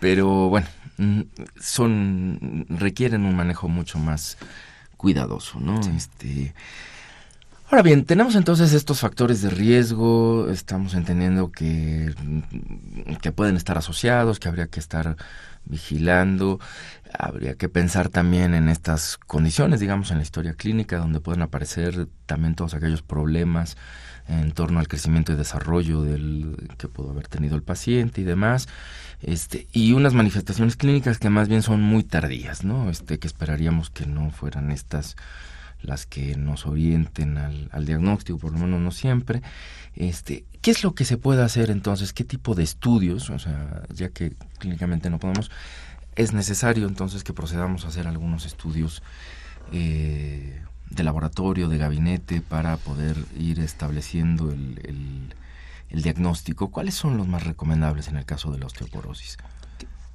[0.00, 0.66] pero bueno,
[0.98, 1.20] mm,
[1.60, 4.38] son requieren un manejo mucho más
[4.96, 5.80] cuidadoso, ¿no?
[5.80, 6.54] Este,
[7.72, 12.14] ahora bien, tenemos entonces estos factores de riesgo, estamos entendiendo que,
[13.22, 15.16] que pueden estar asociados, que habría que estar
[15.64, 16.60] vigilando.
[17.18, 22.08] Habría que pensar también en estas condiciones, digamos, en la historia clínica, donde pueden aparecer
[22.26, 23.78] también todos aquellos problemas
[24.28, 28.68] en torno al crecimiento y desarrollo del que pudo haber tenido el paciente y demás,
[29.22, 32.90] este, y unas manifestaciones clínicas que más bien son muy tardías, ¿no?
[32.90, 35.16] Este, que esperaríamos que no fueran estas
[35.82, 39.42] las que nos orienten al, diagnóstico, por lo menos no siempre.
[39.94, 42.12] Este, ¿Qué es lo que se puede hacer entonces?
[42.12, 43.30] ¿Qué tipo de estudios?
[43.30, 45.50] O sea, ya que clínicamente no podemos,
[46.16, 49.02] es necesario entonces que procedamos a hacer algunos estudios
[49.72, 55.34] eh, de laboratorio, de gabinete, para poder ir estableciendo el,
[55.90, 56.70] diagnóstico.
[56.70, 59.36] ¿Cuáles son los más recomendables en el caso de la osteoporosis?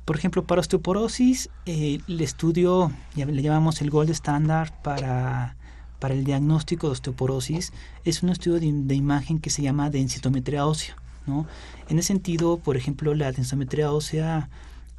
[0.05, 5.56] Por ejemplo, para osteoporosis, eh, el estudio, le llamamos el gold standard para
[5.99, 10.95] para el diagnóstico de osteoporosis es un estudio de, imagen que se llama densitometría ósea.
[11.25, 11.45] ¿no?
[11.89, 14.49] En ese sentido, por ejemplo, la densitometría ósea,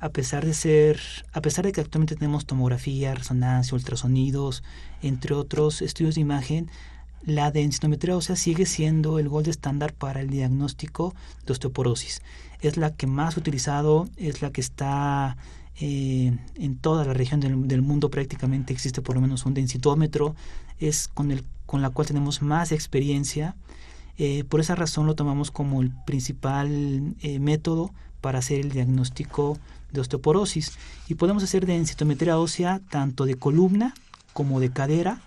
[0.01, 1.01] a pesar de ser,
[1.33, 4.63] a pesar de que actualmente tenemos tomografía, resonancia, ultrasonidos,
[5.03, 6.71] entre otros estudios de imagen,
[7.25, 11.15] la densitometría ósea sigue siendo el gold estándar para el diagnóstico
[11.47, 12.23] de osteoporosis.
[12.61, 15.37] Es la que más utilizado, es la que está
[15.81, 20.35] eh, en toda la región del, mundo prácticamente existe por lo menos un densitómetro,
[20.81, 23.55] es con, el, con la cual tenemos más experiencia.
[24.17, 29.57] Eh, por esa razón lo tomamos como el principal eh, método para hacer el diagnóstico
[29.93, 30.77] de osteoporosis.
[31.07, 33.95] Y podemos hacer densitometría ósea tanto de columna
[34.33, 35.21] como de cadera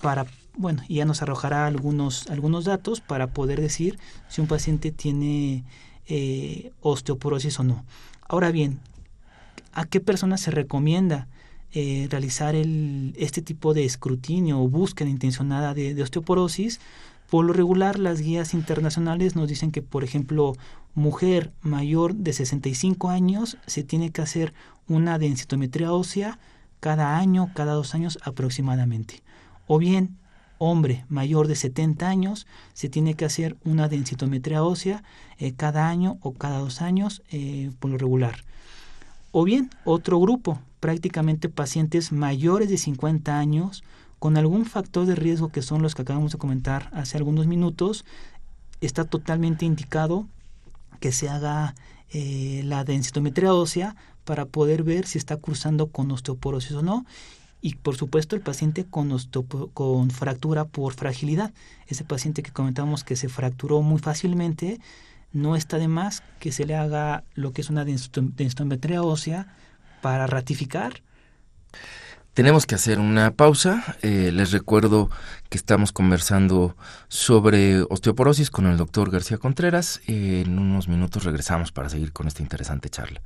[0.00, 0.24] para,
[0.56, 5.64] bueno, ya nos arrojará algunos, algunos datos para poder decir si un paciente tiene
[6.80, 7.84] osteoporosis o no.
[8.26, 8.80] Ahora bien,
[9.72, 11.28] ¿a qué personas se recomienda
[11.72, 16.80] eh, realizar este tipo de escrutinio o búsqueda intencionada de, de osteoporosis?
[17.30, 20.52] Por lo regular, las guías internacionales nos dicen que, por ejemplo,
[20.94, 24.52] mujer mayor de 65 años se tiene que hacer
[24.86, 26.38] una densitometría ósea
[26.80, 29.22] cada año, cada dos años aproximadamente.
[29.66, 30.18] O bien,
[30.58, 35.02] hombre mayor de 70 años se tiene que hacer una densitometría ósea
[35.38, 38.44] eh, cada año o cada dos años eh, por lo regular.
[39.32, 43.82] O bien, otro grupo, prácticamente pacientes mayores de 50 años
[44.18, 48.04] con algún factor de riesgo que son los que acabamos de comentar hace algunos minutos,
[48.82, 50.28] está totalmente indicado
[51.00, 51.74] que se haga
[52.10, 57.06] eh, la densitometría ósea para poder ver si está cursando con osteoporosis o no.
[57.62, 59.16] Y por supuesto el paciente con,
[59.72, 61.52] con fractura por fragilidad.
[61.86, 64.78] Ese paciente que comentamos que se fracturó muy fácilmente,
[65.32, 69.54] no está de más que se le haga lo que es una densitometría ósea
[70.00, 71.02] para ratificar
[72.34, 73.96] tenemos que hacer una pausa.
[74.00, 75.10] Eh, les recuerdo
[75.50, 76.76] que estamos conversando
[77.08, 80.00] sobre osteoporosis con el doctor García Contreras.
[80.06, 83.20] en unos minutos regresamos para seguir con esta interesante charla.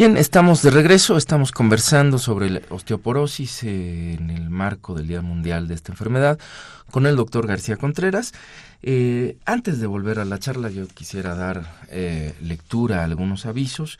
[0.00, 5.68] Bien, estamos de regreso, estamos conversando sobre la osteoporosis en el marco del Día Mundial
[5.68, 6.38] de esta enfermedad
[6.90, 8.32] con el doctor García Contreras.
[8.80, 13.98] Eh, antes de volver a la charla, yo quisiera dar eh, lectura a algunos avisos.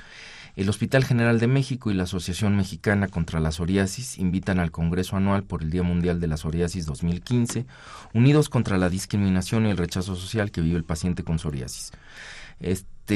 [0.57, 5.19] El Hospital General de México y la Asociación Mexicana contra la Psoriasis invitan al Congreso
[5.19, 7.67] Anual por el Día Mundial de la Psoriasis 2015,
[8.15, 11.93] unidos contra la discriminación y el rechazo social que vive el paciente con psoriasis.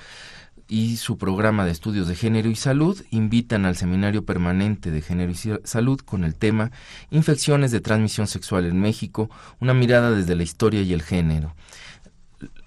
[0.67, 5.31] y su programa de estudios de género y salud, invitan al Seminario Permanente de Género
[5.31, 6.71] y Salud con el tema
[7.11, 9.29] Infecciones de transmisión sexual en México,
[9.59, 11.53] una mirada desde la historia y el género.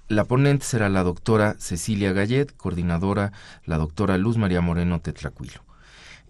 [0.07, 3.33] La ponente será la doctora Cecilia Gallet, coordinadora
[3.65, 5.63] la doctora Luz María Moreno Tetlacuilo.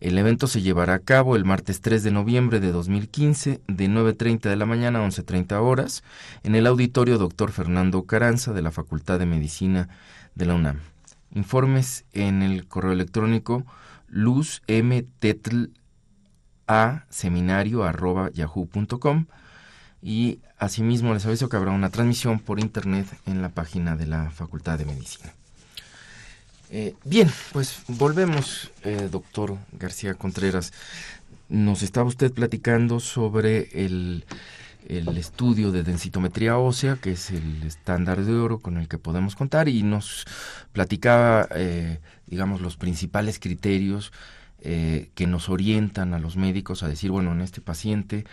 [0.02, 4.40] El evento se llevará a cabo el martes 3 de noviembre de 2015 de 9.30
[4.50, 6.02] de la mañana a 11.30 horas
[6.42, 7.52] en el auditorio Dr.
[7.52, 9.88] Fernando Caranza de la Facultad de Medicina
[10.34, 10.80] de la UNAM.
[11.30, 13.64] Informes en el correo electrónico
[14.08, 15.68] luzmtetla
[20.02, 24.32] y asimismo les aviso que habrá una transmisión por internet en la página de la
[24.32, 25.32] Facultad de Medicina.
[26.74, 30.72] Eh, bien, pues volvemos, eh, doctor García Contreras.
[31.50, 34.24] Nos estaba usted platicando sobre el,
[34.88, 39.36] el estudio de densitometría ósea, que es el estándar de oro con el que podemos
[39.36, 40.24] contar, y nos
[40.72, 44.10] platicaba, eh, digamos, los principales criterios
[44.62, 48.24] eh, que nos orientan a los médicos a decir, bueno, en este paciente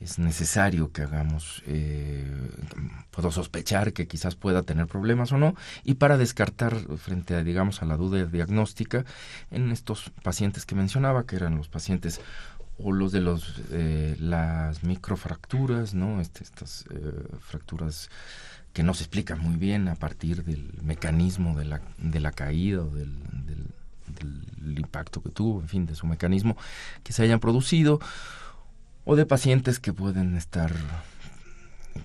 [0.00, 2.26] es necesario que hagamos, eh,
[3.10, 7.82] puedo sospechar que quizás pueda tener problemas o no, y para descartar frente a, digamos,
[7.82, 9.04] a la duda diagnóstica
[9.50, 12.20] en estos pacientes que mencionaba, que eran los pacientes
[12.78, 16.20] o los de los eh, las microfracturas, ¿no?
[16.22, 18.08] Este, estas eh, fracturas
[18.72, 22.80] que no se explican muy bien a partir del mecanismo de la, de la caída
[22.82, 23.18] o del,
[24.06, 26.56] del impacto que tuvo, en fin, de su mecanismo
[27.02, 28.00] que se hayan producido
[29.10, 30.72] o de pacientes que pueden estar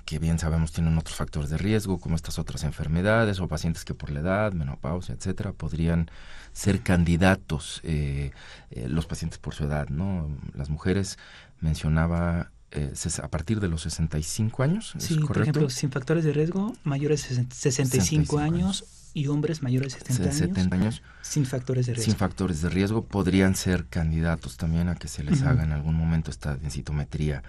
[0.05, 3.93] que bien sabemos tienen otros factores de riesgo como estas otras enfermedades o pacientes que
[3.93, 6.09] por la edad, menopausia, etcétera, podrían
[6.51, 8.31] ser candidatos eh,
[8.71, 10.35] eh, los pacientes por su edad, ¿no?
[10.55, 11.19] Las mujeres
[11.59, 12.91] mencionaba eh,
[13.21, 17.29] a partir de los 65 años, ¿es sí, por ejemplo, sin factores de riesgo, mayores
[17.29, 18.83] de 65, años,
[19.15, 22.11] y hombres mayores de 70, años, sin factores de riesgo.
[22.11, 25.95] Sin factores de riesgo podrían ser candidatos también a que se les haga en algún
[25.95, 27.41] momento esta densitometría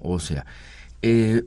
[0.00, 0.44] ósea.
[1.02, 1.44] Eh,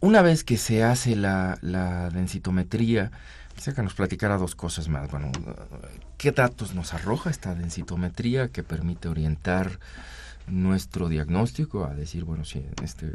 [0.00, 3.12] una vez que se hace la, la densitometría,
[3.54, 5.10] quisiera que nos platicara dos cosas más.
[5.10, 5.30] Bueno,
[6.16, 9.78] ¿qué datos nos arroja esta densitometría que permite orientar
[10.46, 13.12] nuestro diagnóstico a decir, bueno, si este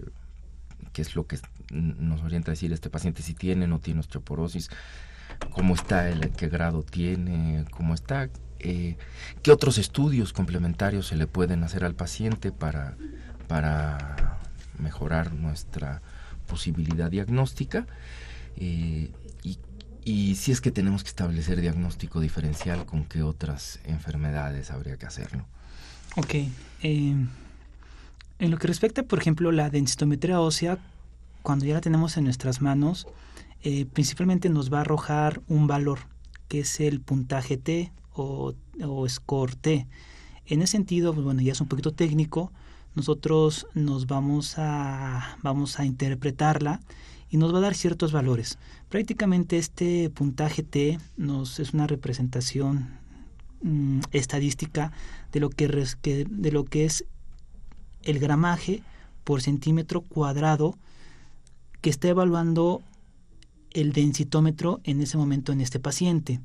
[0.94, 1.40] qué es lo que
[1.72, 4.70] nos orienta a decir este paciente si tiene, no tiene osteoporosis,
[5.52, 8.98] cómo está, el, qué grado tiene, cómo está, eh,
[9.44, 12.96] qué otros estudios complementarios se le pueden hacer al paciente para,
[13.48, 14.40] para
[14.80, 16.02] mejorar nuestra
[16.48, 17.86] posibilidad diagnóstica
[18.56, 19.12] eh,
[19.44, 19.60] y,
[20.04, 25.06] y, si es que tenemos que establecer diagnóstico diferencial, con qué otras enfermedades habría que
[25.06, 25.46] hacerlo.
[26.16, 26.36] Ok.
[26.84, 27.16] Eh,
[28.40, 30.78] en lo que respecta, por ejemplo, la densitometría ósea,
[31.48, 33.08] cuando ya la tenemos en nuestras manos,
[33.64, 36.00] eh, principalmente nos va a arrojar un valor,
[36.50, 38.54] que es el puntaje T o,
[39.08, 39.88] score T.
[40.46, 42.52] En ese sentido, pues bueno, ya es un poquito técnico,
[42.96, 46.82] nosotros nos vamos a, vamos a interpretarla
[47.30, 48.60] y nos va a dar ciertos valores.
[48.90, 52.90] Prácticamente este puntaje T nos es una representación
[53.62, 54.92] mm, estadística
[55.32, 55.70] de lo que,
[56.30, 57.06] de lo que es
[58.04, 58.84] el gramaje
[59.24, 60.76] por centímetro cuadrado
[61.88, 62.82] que está evaluando
[63.72, 66.42] el densitómetro en ese momento en este paciente.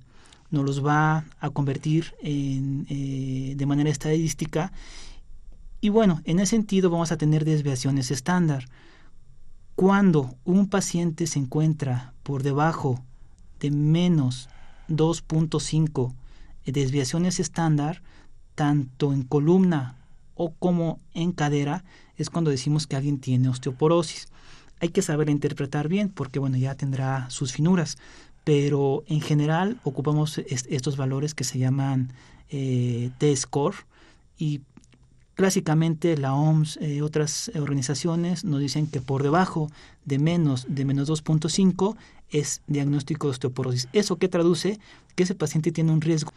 [0.53, 4.73] Nos los va a convertir en, eh, de manera estadística
[5.81, 8.69] y bueno, en ese sentido vamos a tener desviaciones estándar.
[9.75, 13.03] Cuando un paciente se encuentra por debajo
[13.59, 14.49] de menos
[14.91, 16.15] 2.5
[16.67, 18.01] desviaciones estándar,
[18.55, 19.97] tanto en columna
[20.37, 21.83] o como en cadera
[22.17, 24.29] es cuando decimos que alguien tiene osteoporosis.
[24.83, 27.99] Hay que saber interpretar bien porque bueno, ya tendrá sus finuras,
[28.43, 32.13] pero en general ocupamos estos valores que se llaman
[32.51, 33.77] eh, T-score
[34.37, 34.61] y
[35.35, 39.71] clásicamente la OMS y eh, otras organizaciones nos dicen que por debajo
[40.05, 41.95] de menos de menos 2.5
[42.31, 43.89] es diagnóstico de osteoporosis.
[43.93, 44.81] ¿Eso qué traduce?
[45.15, 46.33] Que ese paciente tiene un riesgo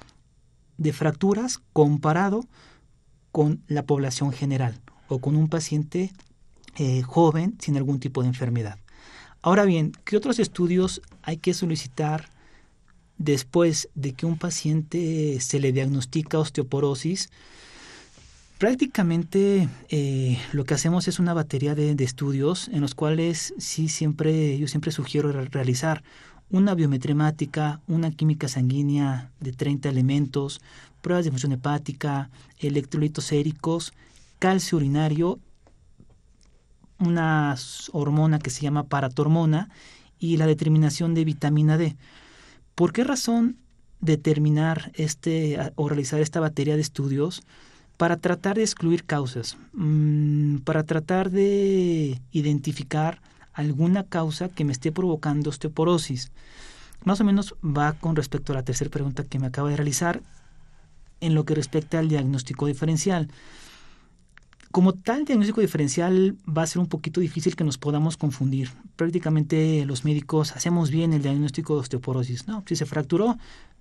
[0.78, 2.46] de fracturas comparado
[3.32, 6.12] con la población general o con un paciente
[6.76, 8.80] eh, joven sin algún tipo de enfermedad.
[9.42, 12.30] Ahora bien, ¿qué otros estudios hay que solicitar
[13.18, 17.30] después de que un paciente se le diagnostica osteoporosis?
[18.58, 24.58] Prácticamente eh, lo que hacemos es una batería de, estudios en los cuales sí siempre
[24.58, 26.04] yo siempre sugiero realizar
[26.50, 30.62] una biometremática, una química sanguínea de 30 elementos,
[31.02, 33.94] pruebas de función hepática, electrolitos séricos,
[34.40, 35.40] calcio urinario,
[37.00, 37.56] una
[37.92, 39.70] hormona que se llama paratormona
[40.20, 41.96] y la determinación de vitamina D.
[42.76, 43.58] ¿Por qué razón
[44.02, 47.44] determinar este o realizar esta batería de estudios?
[47.98, 53.22] Para tratar de excluir causas, mm, para tratar de identificar
[53.54, 56.32] alguna causa que me esté provocando osteoporosis.
[57.06, 60.22] Más o menos va con respecto a la tercera pregunta que me acaba de realizar,
[61.22, 63.30] en lo que respecta al diagnóstico diferencial.
[64.76, 69.86] Como tal diagnóstico diferencial va a ser un poquito difícil que nos podamos confundir, prácticamente
[69.86, 72.48] los médicos hacemos bien el diagnóstico de osteoporosis.
[72.48, 73.38] No, si se fracturó,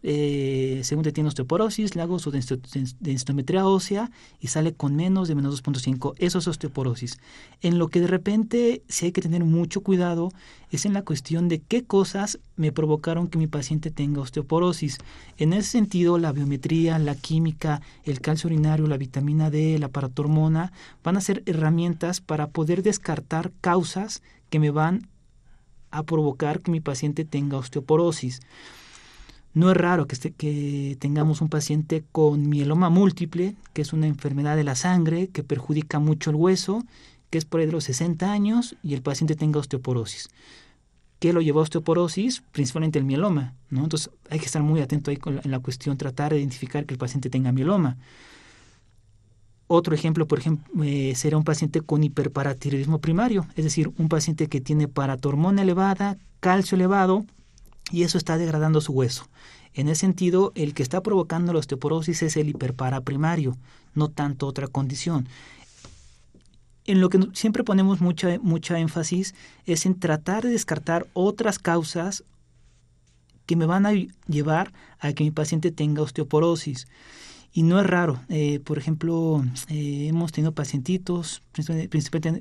[0.06, 5.62] eh, según tiene osteoporosis, le hago su densitometría ósea y sale con menos de menos
[5.64, 6.12] 2.5.
[6.18, 7.18] Eso es osteoporosis.
[7.62, 10.30] En lo que de repente sí hay que tener mucho cuidado
[10.70, 14.98] es en la cuestión de qué cosas me provocaron que mi paciente tenga osteoporosis.
[15.38, 20.72] En ese sentido, la biometría, la química, el calcio urinario, la vitamina D, la paratormona
[21.02, 24.22] van a ser herramientas para poder descartar causas
[24.54, 25.08] que me van
[25.90, 28.40] a provocar que mi paciente tenga osteoporosis.
[29.52, 34.06] No es raro que, este, que tengamos un paciente con mieloma múltiple, que es una
[34.06, 36.84] enfermedad de la sangre que perjudica mucho el hueso,
[37.30, 40.28] que es por ahí de los 60 años y el paciente tenga osteoporosis.
[41.18, 42.44] ¿Qué lo llevó a osteoporosis?
[42.52, 43.54] Principalmente el mieloma.
[43.70, 43.82] ¿no?
[43.82, 46.98] Entonces hay que estar muy atento ahí en la cuestión, tratar de identificar que el
[46.98, 47.96] paciente tenga mieloma.
[49.74, 54.46] Otro ejemplo, por ejemplo, eh, será un paciente con hiperparatiroidismo primario, es decir, un paciente
[54.46, 57.24] que tiene paratormona elevada, calcio elevado,
[57.90, 59.26] y eso está degradando su hueso.
[59.74, 63.56] En ese sentido, el que está provocando la osteoporosis es el hiperpara primario,
[63.94, 65.28] no tanto otra condición.
[66.86, 69.34] En lo que siempre ponemos mucha, mucha énfasis
[69.66, 72.22] es en tratar de descartar otras causas
[73.46, 73.92] que me van a
[74.28, 76.86] llevar a que mi paciente tenga osteoporosis.
[77.56, 78.20] Y no es raro.
[78.28, 81.40] Eh, por ejemplo, eh, hemos tenido pacientitos,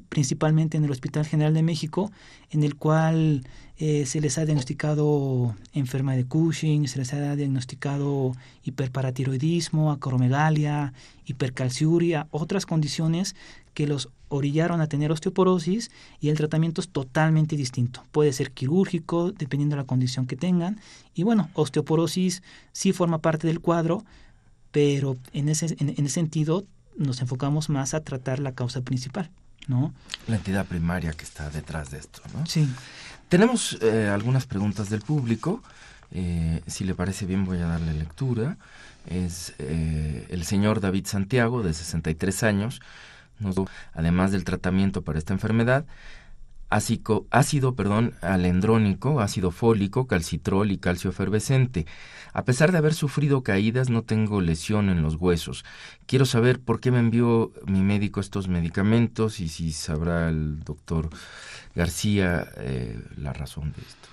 [0.09, 2.11] principalmente en el Hospital General de México,
[2.49, 3.43] en el cual
[3.77, 8.31] eh, se les ha diagnosticado enferma de Cushing, se les ha diagnosticado
[8.63, 10.93] hiperparatiroidismo, acromegalia,
[11.27, 13.35] hipercalciuria, otras condiciones
[13.75, 15.91] que los orillaron a tener osteoporosis
[16.21, 18.03] y el tratamiento es totalmente distinto.
[18.11, 20.79] Puede ser quirúrgico, dependiendo de la condición que tengan.
[21.13, 22.41] Y bueno, osteoporosis
[22.71, 24.03] sí forma parte del cuadro,
[24.73, 26.65] pero en ese, en, ese sentido
[26.97, 29.29] nos enfocamos más a tratar la causa principal,
[29.67, 29.93] ¿no?
[30.27, 32.45] La entidad primaria que está detrás de esto, ¿no?
[32.47, 32.67] Sí.
[33.29, 35.61] Tenemos eh, algunas preguntas del público.
[36.11, 38.57] Eh, si le parece bien, voy a darle lectura.
[39.05, 42.81] Es eh, el señor David Santiago, de 63 años.
[43.37, 43.55] Nos,
[43.93, 45.85] además del tratamiento para esta enfermedad,
[46.69, 51.85] ácido, ácido perdón, alendrónico, ácido fólico, calcitrol y calcio efervescente.
[52.33, 55.65] A pesar de haber sufrido caídas, no tengo lesión en los huesos.
[56.05, 61.09] Quiero saber por qué me envió mi médico estos medicamentos y si sabrá el doctor
[61.75, 64.09] García eh, la razón de esto.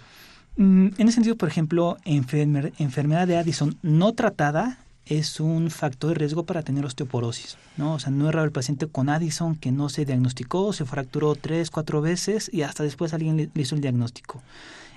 [0.56, 6.14] Mm, en ese sentido, por ejemplo, enfermedad de Addison no tratada es un factor de
[6.14, 7.56] riesgo para tener osteoporosis.
[7.76, 7.94] ¿no?
[7.94, 11.34] O sea, no es raro el paciente con Addison que no se diagnosticó, se fracturó
[11.34, 14.42] tres, cuatro veces y hasta después alguien le, hizo el diagnóstico.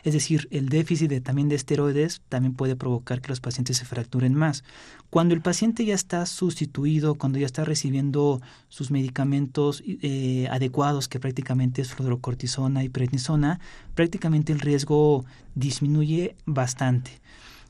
[0.04, 3.86] Es decir, el déficit de, también de esteroides también puede provocar que los pacientes se
[3.86, 4.66] fracturen más.
[5.10, 11.22] Cuando el paciente ya está sustituido, cuando ya está recibiendo sus medicamentos eh, adecuados, que
[11.22, 13.62] prácticamente es fluorocortisona y prednisona,
[13.96, 15.24] prácticamente el riesgo
[15.56, 17.22] disminuye bastante.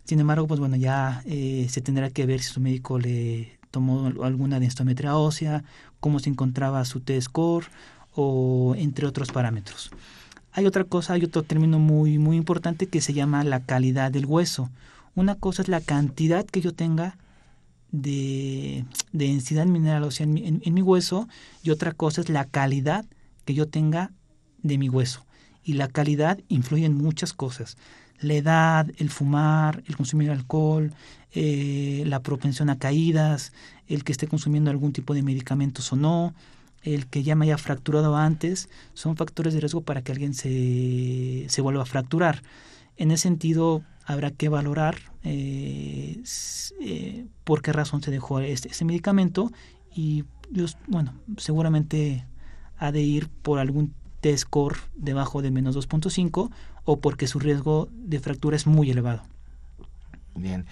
[0.06, 4.12] Sin embargo, pues bueno, ya eh, se tendrá que ver si su médico le tomó
[4.24, 5.64] alguna densitometría ósea,
[5.99, 7.66] cómo se encontraba su T-score
[8.14, 9.91] o entre otros parámetros.
[10.51, 14.26] Hay otra cosa, hay otro término muy, muy importante que se llama la calidad del
[14.26, 14.70] hueso.
[15.16, 17.18] Una cosa es la cantidad que yo tenga
[17.91, 21.28] de, densidad mineral ósea en en mi hueso
[21.64, 23.06] y otra cosa es la calidad
[23.45, 24.12] que yo tenga
[24.62, 25.26] de mi hueso.
[25.64, 27.78] Y la calidad influye en muchas cosas
[28.24, 30.93] la edad, el fumar, el consumir alcohol,
[31.32, 33.53] eh, la propensión a caídas,
[33.88, 36.34] el que esté consumiendo algún tipo de medicamentos o no,
[36.84, 41.45] el que ya me haya fracturado antes, son factores de riesgo para que alguien se,
[41.47, 42.43] se vuelva a fracturar.
[42.97, 46.21] En ese sentido, habrá que valorar eh,
[46.82, 49.51] eh, por qué razón se dejó este, este medicamento
[49.95, 50.26] y,
[50.88, 52.26] bueno, seguramente
[52.78, 56.51] ha de ir por algún T-score debajo de menos 2.5
[56.86, 59.23] o porque su riesgo de fractura es muy elevado.
[60.36, 60.65] Bien.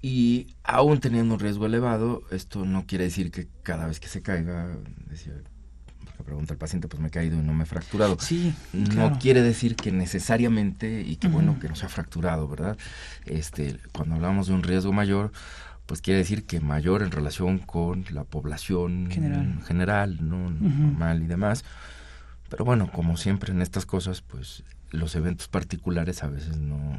[0.00, 4.22] Y aún teniendo un riesgo elevado, esto no quiere decir que cada vez que se
[4.22, 4.68] caiga,
[5.10, 5.32] decía,
[6.28, 8.18] pregunta el paciente, pues me he caído y no me he fracturado.
[8.20, 12.76] Sí, no quiere decir que necesariamente, y que bueno que no se ha fracturado, ¿verdad?
[13.24, 15.32] Este, cuando hablamos de un riesgo mayor,
[15.86, 20.50] pues quiere decir que mayor en relación con la población general, general ¿no?
[20.50, 21.64] normal y demás.
[22.50, 26.98] Pero bueno, como siempre en estas cosas, pues los eventos particulares a veces no,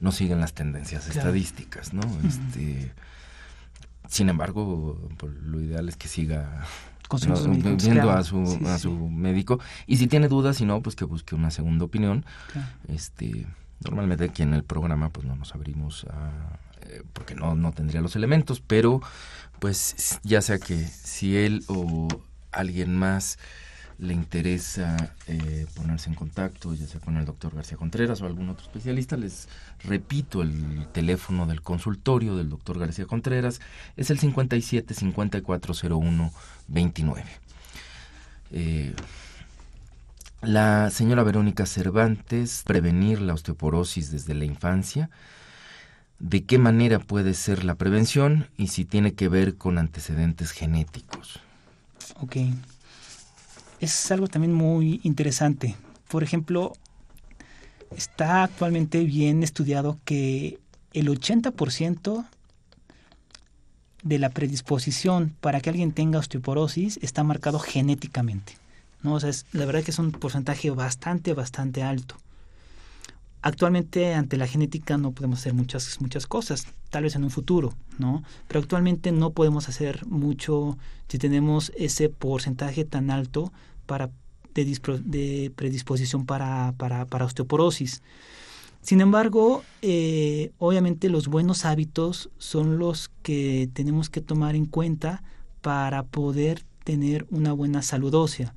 [0.00, 2.02] no siguen las tendencias estadísticas, ¿no?
[2.26, 2.92] Este,
[4.08, 6.64] sin embargo, pues, lo ideal es que siga
[7.78, 9.60] viendo a su, a su médico.
[9.86, 12.24] Y si tiene dudas, si no, pues que busque una segunda opinión.
[12.88, 13.46] Este,
[13.80, 18.00] normalmente aquí en el programa pues no nos abrimos a, eh, porque no, no tendría
[18.00, 19.00] los elementos, pero
[19.58, 22.08] pues ya sea que si él o
[22.50, 23.38] alguien más
[24.02, 28.48] le interesa eh, ponerse en contacto, ya sea con el doctor García Contreras o algún
[28.48, 29.48] otro especialista, les
[29.84, 33.60] repito el teléfono del consultorio del doctor García Contreras,
[33.96, 36.32] es el 57 5401
[36.66, 37.24] 29.
[40.42, 45.10] la señora Verónica Cervantes, prevenir la osteoporosis desde la infancia,
[46.18, 51.38] de qué manera puede ser la prevención y si tiene que ver con antecedentes genéticos.
[52.20, 52.36] Ok
[53.82, 55.76] es algo también muy interesante.
[56.08, 56.72] Por ejemplo,
[57.96, 60.60] está actualmente bien estudiado que
[60.92, 62.24] el 80%
[64.04, 68.56] de la predisposición para que alguien tenga osteoporosis está marcado genéticamente.
[69.02, 69.14] ¿no?
[69.14, 72.16] O sea, la verdad que es un porcentaje bastante, bastante alto.
[73.44, 77.74] Actualmente ante la genética no podemos hacer muchas, muchas cosas, tal vez en un futuro,
[77.98, 78.22] ¿no?
[78.46, 80.78] Pero actualmente no podemos hacer mucho
[81.08, 83.52] si tenemos ese porcentaje tan alto
[84.54, 86.74] de, predisposición para,
[87.24, 88.02] osteoporosis.
[88.80, 95.22] Sin embargo, eh, obviamente los buenos hábitos son los que tenemos que tomar en cuenta
[95.60, 98.54] para poder tener una buena salud ósea.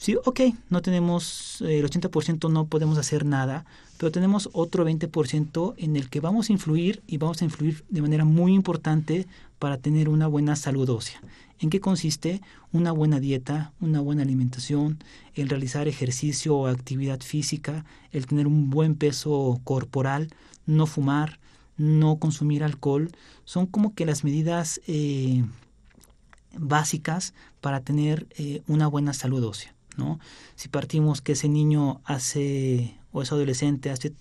[0.00, 3.66] Sí, ok, no tenemos el 80% no podemos hacer nada,
[3.98, 8.00] pero tenemos otro 20% en el que vamos a influir y vamos a influir de
[8.00, 9.26] manera muy importante
[9.60, 11.20] para tener una buena salud ósea.
[11.60, 12.40] ¿En qué consiste?
[12.72, 14.98] Una buena dieta, una buena alimentación,
[15.34, 20.30] el realizar ejercicio o actividad física, el tener un buen peso corporal,
[20.64, 21.38] no fumar,
[21.76, 23.10] no consumir alcohol,
[23.44, 25.44] son como que las medidas eh,
[26.58, 29.74] básicas para tener eh, una buena salud ósea.
[29.98, 30.18] ¿no?
[30.56, 34.14] Si partimos que ese niño hace o ese adolescente hace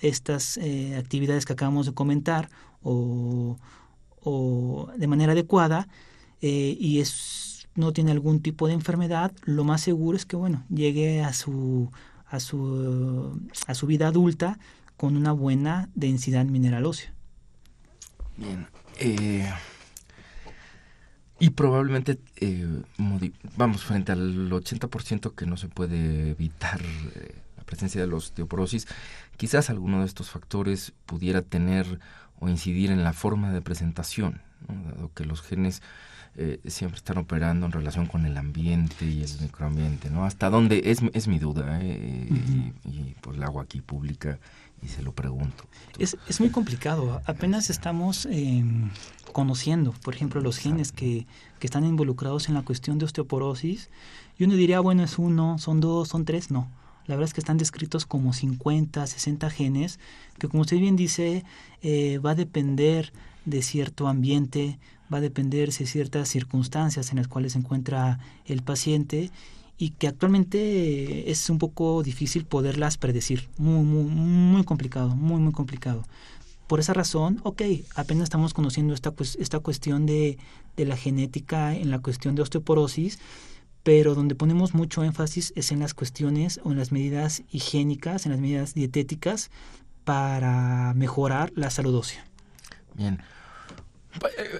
[0.00, 2.48] estas eh, actividades que acabamos de comentar
[2.82, 3.58] o,
[4.22, 5.88] o de manera adecuada,
[6.40, 10.64] eh, y es, no tiene algún tipo de enfermedad, lo más seguro es que bueno,
[10.68, 11.90] llegue a su,
[12.26, 14.58] a su, a su vida adulta
[14.96, 17.12] con una buena densidad mineral ósea.
[18.36, 18.66] Bien.
[18.98, 19.50] Eh,
[21.38, 22.82] y probablemente, eh,
[23.56, 26.80] vamos, frente al 80% que no se puede evitar
[27.56, 28.86] la presencia de los osteoporosis,
[29.36, 31.98] quizás alguno de estos factores pudiera tener
[32.42, 35.80] o incidir en la forma de presentación, dado que los genes
[36.34, 40.24] eh, siempre están operando en relación con el ambiente y el microambiente, ¿no?
[40.24, 42.72] Hasta dónde es, es mi duda, ¿eh?
[42.84, 44.40] y, pues la hago aquí pública
[44.82, 45.64] y se lo pregunto.
[46.00, 48.90] Es, es muy complicado, apenas estamos em,
[49.32, 51.28] conociendo, por ejemplo, los genes que,
[51.60, 53.88] que están involucrados en la cuestión de osteoporosis,
[54.36, 56.68] y uno diría, bueno, es uno, son dos, son tres, no.
[57.06, 59.98] La verdad es que están descritos como 50, 60 genes,
[60.38, 61.44] que como usted bien dice,
[61.82, 63.12] eh, va a depender
[63.44, 64.78] de cierto ambiente,
[65.12, 69.30] va a depender de ciertas circunstancias en las cuales se encuentra el paciente
[69.78, 75.52] y que actualmente es un poco difícil poderlas predecir, muy, muy, muy complicado, muy, muy
[75.52, 76.04] complicado.
[76.68, 77.62] Por esa razón, ok,
[77.96, 80.38] apenas estamos conociendo esta, pues, esta cuestión de,
[80.76, 83.18] de la genética en la cuestión de osteoporosis,
[83.82, 88.32] pero donde ponemos mucho énfasis es en las cuestiones o en las medidas higiénicas, en
[88.32, 89.50] las medidas dietéticas
[90.04, 92.24] para mejorar la salud ósea.
[92.94, 93.20] Bien,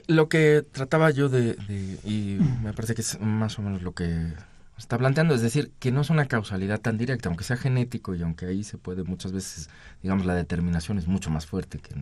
[0.07, 1.57] lo que trataba yo de,
[2.05, 4.33] y me parece que es más o menos lo que
[4.83, 8.23] está planteando, es decir, que no es una causalidad tan directa, aunque sea genético y
[8.23, 9.71] aunque ahí se puede muchas veces,
[10.03, 11.95] digamos, la determinación es mucho más fuerte que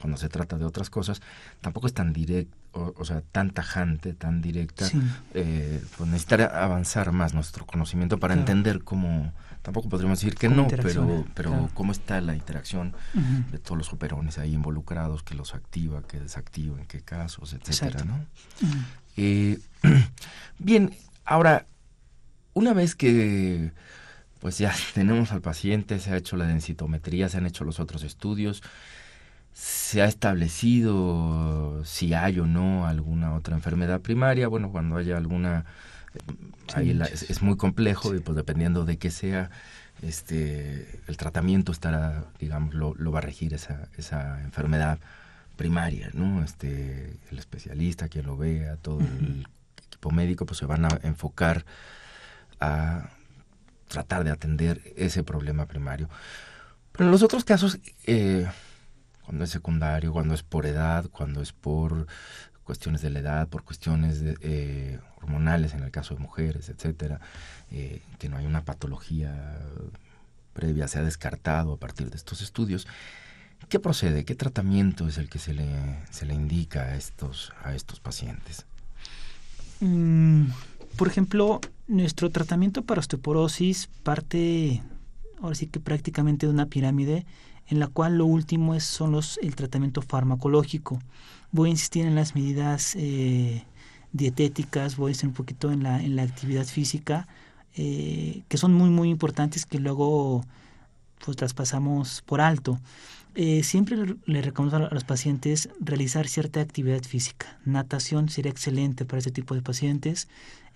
[0.00, 1.20] cuando se trata de otras cosas,
[1.60, 4.88] tampoco es tan directo, o, sea, tan tajante, tan directa,
[5.34, 10.68] eh, pues necesitaría avanzar más nuestro conocimiento para entender cómo tampoco podríamos decir que no,
[10.68, 12.94] pero, pero cómo está la interacción
[13.50, 18.04] de todos los superones ahí involucrados, que los activa, que desactiva, en qué casos, etcétera,
[18.04, 18.24] ¿no?
[19.16, 19.58] Eh,
[20.58, 20.94] bien,
[21.24, 21.66] ahora,
[22.54, 23.72] una vez que
[24.40, 28.02] pues ya tenemos al paciente, se ha hecho la densitometría, se han hecho los otros
[28.02, 28.62] estudios,
[29.52, 35.64] se ha establecido si hay o no alguna otra enfermedad primaria, bueno, cuando haya alguna
[36.74, 39.50] ahí es, muy complejo y pues dependiendo de qué sea,
[40.02, 44.98] este, el tratamiento estará, digamos, lo, va a regir esa, esa enfermedad
[45.56, 46.42] primaria, ¿no?
[46.42, 49.46] Este, el especialista, quien lo vea, todo el
[49.86, 51.64] equipo médico, pues se van a enfocar
[52.60, 53.10] a
[53.88, 56.08] tratar de atender ese problema primario.
[56.92, 58.46] Pero en los otros casos, eh,
[59.24, 62.06] cuando es secundario, cuando es por edad, cuando es por
[62.64, 67.20] cuestiones de la edad, por cuestiones eh, hormonales en el caso de mujeres, etcétera,
[67.70, 69.60] eh, que no hay una patología
[70.52, 72.86] previa, se ha descartado a partir de estos estudios.
[73.68, 74.24] ¿Qué procede?
[74.24, 75.66] ¿Qué tratamiento es el que se le,
[76.10, 78.66] se le indica a estos, a estos pacientes?
[79.80, 80.46] Mm,
[80.96, 84.82] por ejemplo, nuestro tratamiento para osteoporosis parte,
[85.40, 87.26] ahora sí que prácticamente de una pirámide
[87.66, 91.00] en la cual lo último es son los, el tratamiento farmacológico.
[91.50, 93.64] Voy a insistir en las medidas eh,
[94.12, 97.26] dietéticas, voy a insistir un poquito en la, en la actividad física,
[97.76, 100.44] eh, que son muy muy importantes que luego
[101.24, 102.78] pues las pasamos por alto.
[103.36, 107.58] Eh, siempre le recomiendo a los pacientes realizar cierta actividad física.
[107.64, 110.28] Natación sería excelente para este tipo de pacientes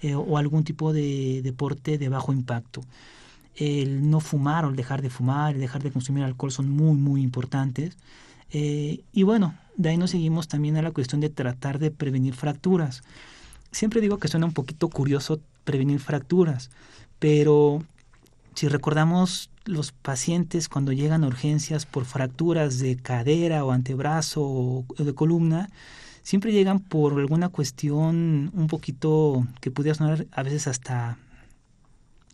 [0.03, 2.83] eh, o algún tipo de deporte de bajo impacto.
[3.55, 6.97] El no fumar o el dejar de fumar y dejar de consumir alcohol son muy,
[6.97, 7.97] muy importantes.
[8.51, 12.35] Eh, y bueno, de ahí nos seguimos también a la cuestión de tratar de prevenir
[12.35, 13.03] fracturas.
[13.71, 16.71] Siempre digo que suena un poquito curioso prevenir fracturas,
[17.19, 17.85] pero
[18.55, 24.87] si recordamos los pacientes cuando llegan a urgencias por fracturas de cadera o antebrazo o
[24.97, 25.69] de columna,
[26.23, 31.19] siempre llegan por alguna cuestión un poquito que pudiera sonar a veces hasta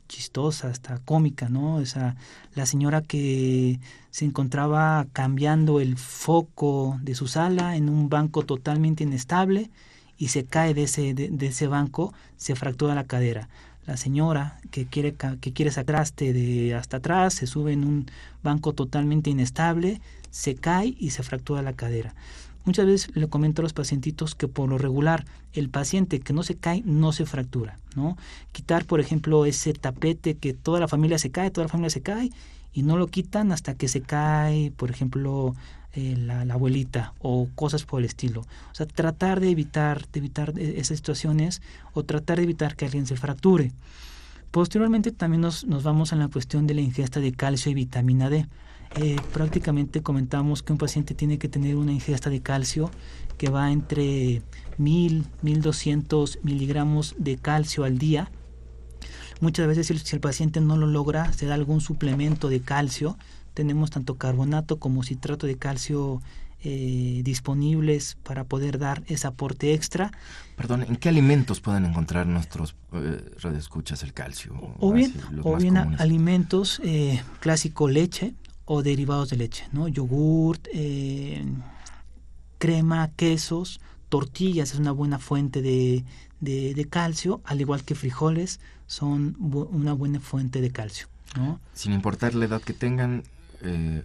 [0.06, 1.76] chistosa, hasta cómica, ¿no?
[1.76, 2.16] O sea,
[2.54, 3.80] la señora que
[4.10, 9.70] se encontraba cambiando el foco de su sala en un banco totalmente inestable
[10.18, 13.48] y se cae de ese, de ese banco, se fractura la cadera
[13.86, 18.06] la señora que quiere, que quiere sacaste de hasta atrás, se sube en un
[18.42, 22.14] banco totalmente inestable, se cae y se fractura la cadera.
[22.64, 26.42] Muchas veces le comento a los pacientitos que por lo regular el paciente que no
[26.42, 28.16] se cae no se fractura, ¿no?
[28.52, 32.00] Quitar, por ejemplo, ese tapete que toda la familia se cae, toda la familia se
[32.00, 32.30] cae
[32.74, 35.54] y no lo quitan hasta que se cae, por ejemplo,
[35.94, 38.40] eh, la, abuelita o cosas por el estilo.
[38.40, 41.62] O sea, tratar de evitar, de evitar e, esas situaciones
[41.92, 43.70] o tratar de evitar que alguien se fracture.
[44.50, 48.28] Posteriormente también nos, nos vamos a la cuestión de la ingesta de calcio y vitamina
[48.28, 48.46] D.
[48.96, 52.90] Eh, prácticamente comentamos que un paciente tiene que tener una ingesta de calcio
[53.38, 54.42] que va entre
[54.78, 58.30] 1000, 1200 miligramos de calcio al día.
[59.40, 63.16] Muchas veces si el paciente no lo logra, se da algún suplemento de calcio
[63.54, 66.20] tenemos tanto carbonato como citrato de calcio
[66.62, 70.10] eh, disponibles para poder dar ese aporte extra.
[70.56, 74.54] Perdón, ¿en qué alimentos pueden encontrar nuestros eh, radioescuchas el calcio?
[74.78, 75.12] O bien,
[75.42, 79.88] o bien alimentos eh, clásico leche o derivados de leche, ¿no?
[79.88, 81.44] Yogurt, eh,
[82.58, 86.04] crema, quesos, tortillas es una buena fuente de,
[86.40, 91.08] de calcio, al igual que frijoles son una buena fuente de calcio.
[91.36, 91.60] ¿no?
[91.74, 93.24] Sin importar la edad que tengan,
[93.62, 94.04] eh,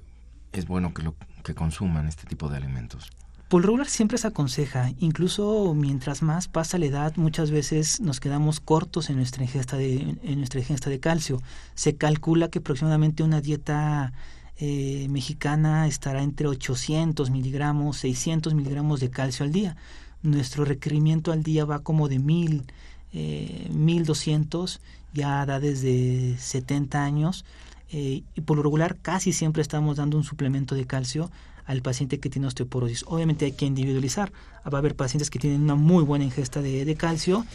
[0.52, 3.12] es bueno que, lo, que consuman este tipo de alimentos?
[3.50, 8.60] Por regular siempre se aconseja, incluso mientras más pasa la edad, muchas veces nos quedamos
[8.60, 11.42] cortos en nuestra ingesta de, en nuestra ingesta de calcio.
[11.74, 14.14] Se calcula que aproximadamente una dieta
[14.58, 19.76] eh, mexicana estará entre 800 miligramos, 600 miligramos de calcio al día.
[20.22, 22.66] Nuestro requerimiento al día va como de 1000,
[23.14, 24.82] eh, 1200,
[25.14, 27.46] ya da desde 70 años.
[27.92, 31.32] Eh, y por lo regular casi siempre estamos dando un suplemento de calcio
[31.66, 33.04] al paciente que tiene osteoporosis.
[33.08, 34.32] Obviamente hay que individualizar.
[34.72, 37.46] Va a haber pacientes que tienen una muy buena ingesta de, calcio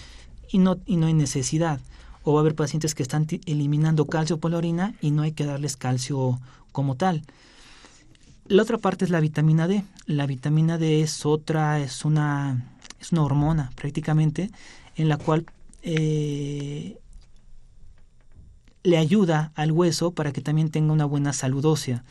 [0.50, 1.80] y no, y no hay necesidad.
[2.22, 5.32] O va a haber pacientes que están eliminando calcio por la orina y no hay
[5.32, 6.40] que darles calcio
[6.72, 7.22] como tal.
[8.46, 9.84] La otra parte es la vitamina D.
[10.06, 14.50] La vitamina D es otra, es una, es una hormona prácticamente
[14.96, 15.46] en la cual
[15.82, 16.98] eh,
[18.82, 22.04] le ayuda al hueso para que también tenga una buena salud ósea.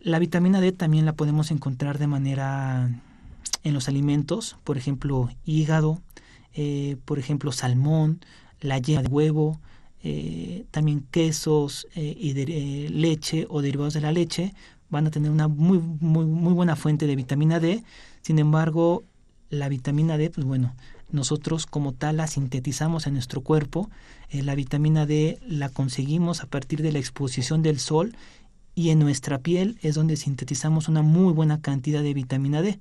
[0.00, 2.90] La vitamina D también la podemos encontrar de manera
[3.64, 6.00] en los alimentos, por ejemplo, hígado,
[6.54, 8.20] eh, por ejemplo, salmón,
[8.60, 9.60] la yema de huevo,
[10.02, 14.54] eh, también quesos y de, leche o derivados de la leche
[14.90, 17.82] van a tener una muy, muy, muy buena fuente de vitamina D.
[18.22, 19.04] Sin embargo,
[19.50, 20.74] la vitamina D, pues bueno,
[21.10, 23.90] nosotros como tal la sintetizamos en nuestro cuerpo.
[24.30, 28.14] Eh, la vitamina D la conseguimos a partir de la exposición del sol
[28.74, 32.78] y en nuestra piel es donde sintetizamos una muy buena cantidad de vitamina D.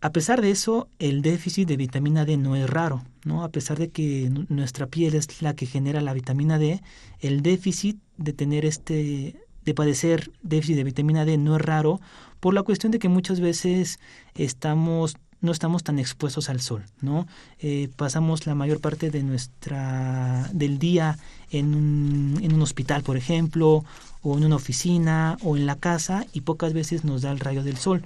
[0.00, 3.44] A pesar de eso, el déficit de vitamina D no es raro, ¿no?
[3.44, 6.82] A pesar de que nuestra piel es la que genera la vitamina D,
[7.20, 12.00] el déficit de tener este de padecer déficit de vitamina D no es raro
[12.40, 14.00] por la cuestión de que muchas veces
[14.34, 17.26] estamos no estamos tan expuestos al sol, ¿no?
[17.58, 21.18] Eh, pasamos la mayor parte de nuestra del día
[21.50, 23.84] en un, en un hospital, por ejemplo,
[24.22, 27.62] o en una oficina o en la casa y pocas veces nos da el rayo
[27.62, 28.02] del sol.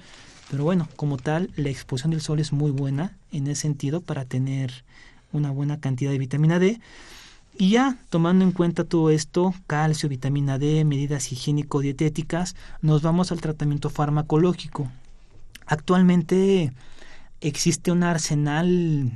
[0.50, 4.24] Pero bueno, como tal, la exposición del sol es muy buena en ese sentido para
[4.24, 4.84] tener
[5.32, 6.80] una buena cantidad de vitamina D.
[7.58, 13.40] Y ya tomando en cuenta todo esto, calcio, vitamina D, medidas higiénico-dietéticas, nos vamos al
[13.40, 14.90] tratamiento farmacológico.
[15.66, 16.72] Actualmente
[17.40, 19.12] existe un arsenal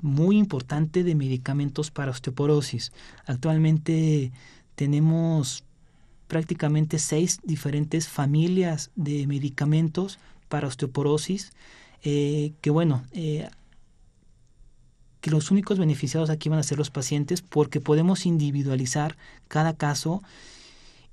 [0.00, 2.92] muy importante de medicamentos para osteoporosis.
[3.24, 4.32] Actualmente
[4.74, 5.64] tenemos
[6.26, 10.18] prácticamente seis diferentes familias de medicamentos
[10.48, 11.52] para osteoporosis,
[12.02, 13.48] eh, que bueno, eh,
[15.20, 19.16] que los únicos beneficiados aquí van a ser los pacientes porque podemos individualizar
[19.46, 20.22] cada caso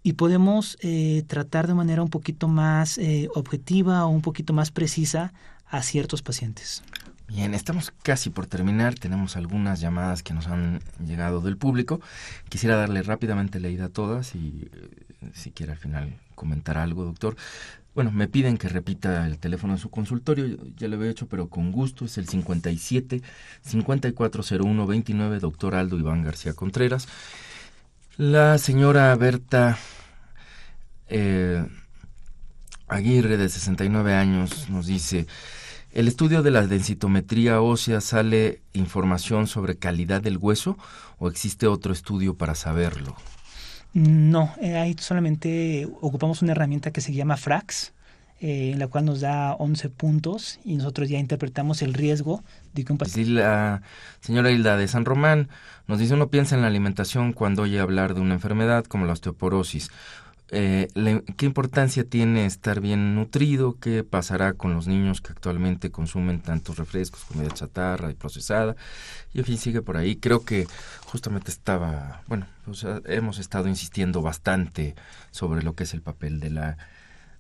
[0.01, 2.99] y podemos eh, tratar de manera un poquito más
[3.36, 5.34] objetiva o un poquito más precisa
[5.70, 6.84] a ciertos pacientes.
[7.28, 8.95] Bien, estamos casi por terminar.
[8.95, 12.01] Tenemos algunas llamadas que nos han llegado del público.
[12.49, 17.36] Quisiera darle rápidamente leída a todas y eh, si quiere al final comentar algo, doctor.
[17.93, 21.49] Bueno, me piden que repita el teléfono de su consultorio, ya lo había hecho, pero
[21.49, 23.22] con gusto, es el 57
[23.61, 27.07] 5401 29, doctor Aldo Iván García Contreras.
[28.17, 29.78] La señora Berta
[31.09, 31.65] eh,
[32.88, 35.28] Aguirre, de 69 años, nos dice,
[35.91, 40.77] ¿El estudio de la densitometría ósea sale información sobre calidad del hueso
[41.17, 43.15] o existe otro estudio para saberlo?
[43.93, 47.93] No, eh, ahí solamente ocupamos una herramienta que se llama FRAX,
[48.39, 52.85] eh, en la cual nos da 11 puntos y nosotros ya interpretamos el riesgo de
[52.85, 53.31] que un paciente...
[53.31, 53.81] la
[54.21, 55.49] señora Hilda de San Román
[55.87, 59.13] nos dice, uno piensa en la alimentación cuando oye hablar de una enfermedad como la
[59.13, 59.89] osteoporosis
[60.51, 60.87] eh,
[61.37, 63.77] ¿Qué importancia tiene estar bien nutrido?
[63.79, 68.75] ¿Qué pasará con los niños que actualmente consumen tantos refrescos, comida chatarra y procesada?
[69.33, 70.15] Y en fin, sigue por ahí.
[70.15, 70.67] Creo que
[71.05, 72.47] justamente estaba, bueno,
[73.05, 74.95] hemos estado insistiendo bastante
[75.31, 76.77] sobre lo que es el papel de la,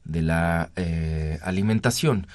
[0.03, 2.27] de la eh, alimentación.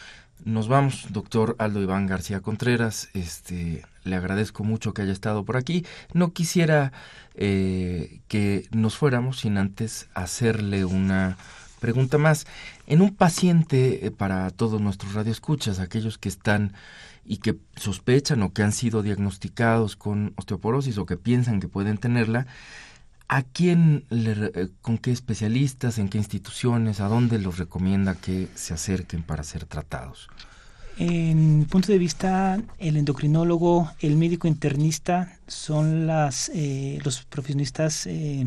[0.44, 3.08] Nos vamos, doctor Aldo Iván García Contreras.
[3.14, 5.86] Este, le agradezco mucho que haya estado por aquí.
[6.12, 6.92] No quisiera
[7.34, 11.38] eh, que nos fuéramos sin antes hacerle una
[11.80, 12.46] pregunta más.
[12.86, 16.74] En un paciente, eh, para todos nuestros radioescuchas, aquellos que están
[17.24, 21.96] y que sospechan o que han sido diagnosticados con osteoporosis o que piensan que pueden
[21.96, 22.46] tenerla,
[23.28, 28.48] ¿A quién, le, eh, con qué especialistas, en qué instituciones, a dónde los recomienda que
[28.54, 30.28] se acerquen para ser tratados?
[30.96, 38.46] En punto de vista, el endocrinólogo, el médico internista son las, eh, los profesionistas eh,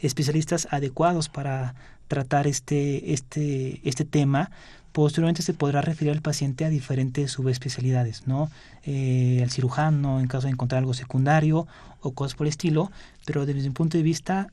[0.00, 1.74] especialistas adecuados para
[2.08, 4.50] tratar este, este, este tema
[4.92, 8.50] Posteriormente se podrá referir al paciente a diferentes subespecialidades, ¿no?
[8.84, 11.66] Eh, al cirujano en caso de encontrar algo secundario
[12.00, 12.90] o cosas por el estilo,
[13.24, 14.48] pero desde mi punto de vista,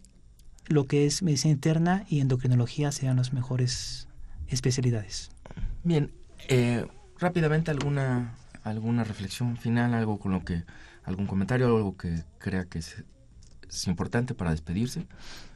[0.67, 4.07] lo que es medicina interna y endocrinología serían las mejores
[4.47, 5.31] especialidades.
[5.83, 6.11] Bien,
[6.47, 6.85] eh,
[7.19, 8.33] rápidamente alguna
[8.63, 10.63] alguna reflexión final, algo con lo que
[11.03, 13.03] algún comentario, algo que crea que es
[13.69, 15.05] es importante para despedirse?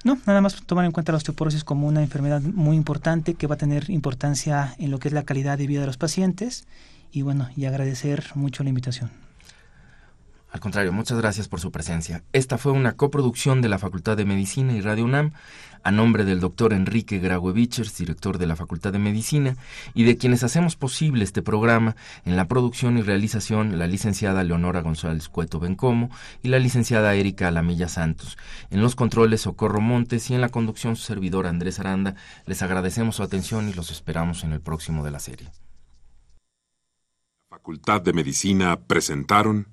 [0.03, 3.55] No, nada más tomar en cuenta la osteoporosis como una enfermedad muy importante que va
[3.55, 6.67] a tener importancia en lo que es la calidad de vida de los pacientes
[7.11, 9.22] y bueno, y agradecer mucho la invitación.
[10.53, 12.23] Al contrario, muchas gracias por su presencia.
[12.31, 15.31] Esta fue una coproducción de la Facultad de Medicina y Radio UNAM,
[15.81, 19.57] a nombre del doctor Enrique Graue-Vichers, director de la Facultad de Medicina,
[19.95, 24.81] y de quienes hacemos posible este programa en la producción y realización la licenciada Leonora
[24.81, 26.11] González Cueto Bencomo
[26.43, 28.37] y la licenciada Erika Alamilla Santos.
[28.69, 32.13] En los controles Socorro Montes y en la conducción su servidor Andrés Aranda.
[32.45, 35.49] Les agradecemos su atención y los esperamos en el próximo de la serie.
[37.49, 39.72] La Facultad de Medicina presentaron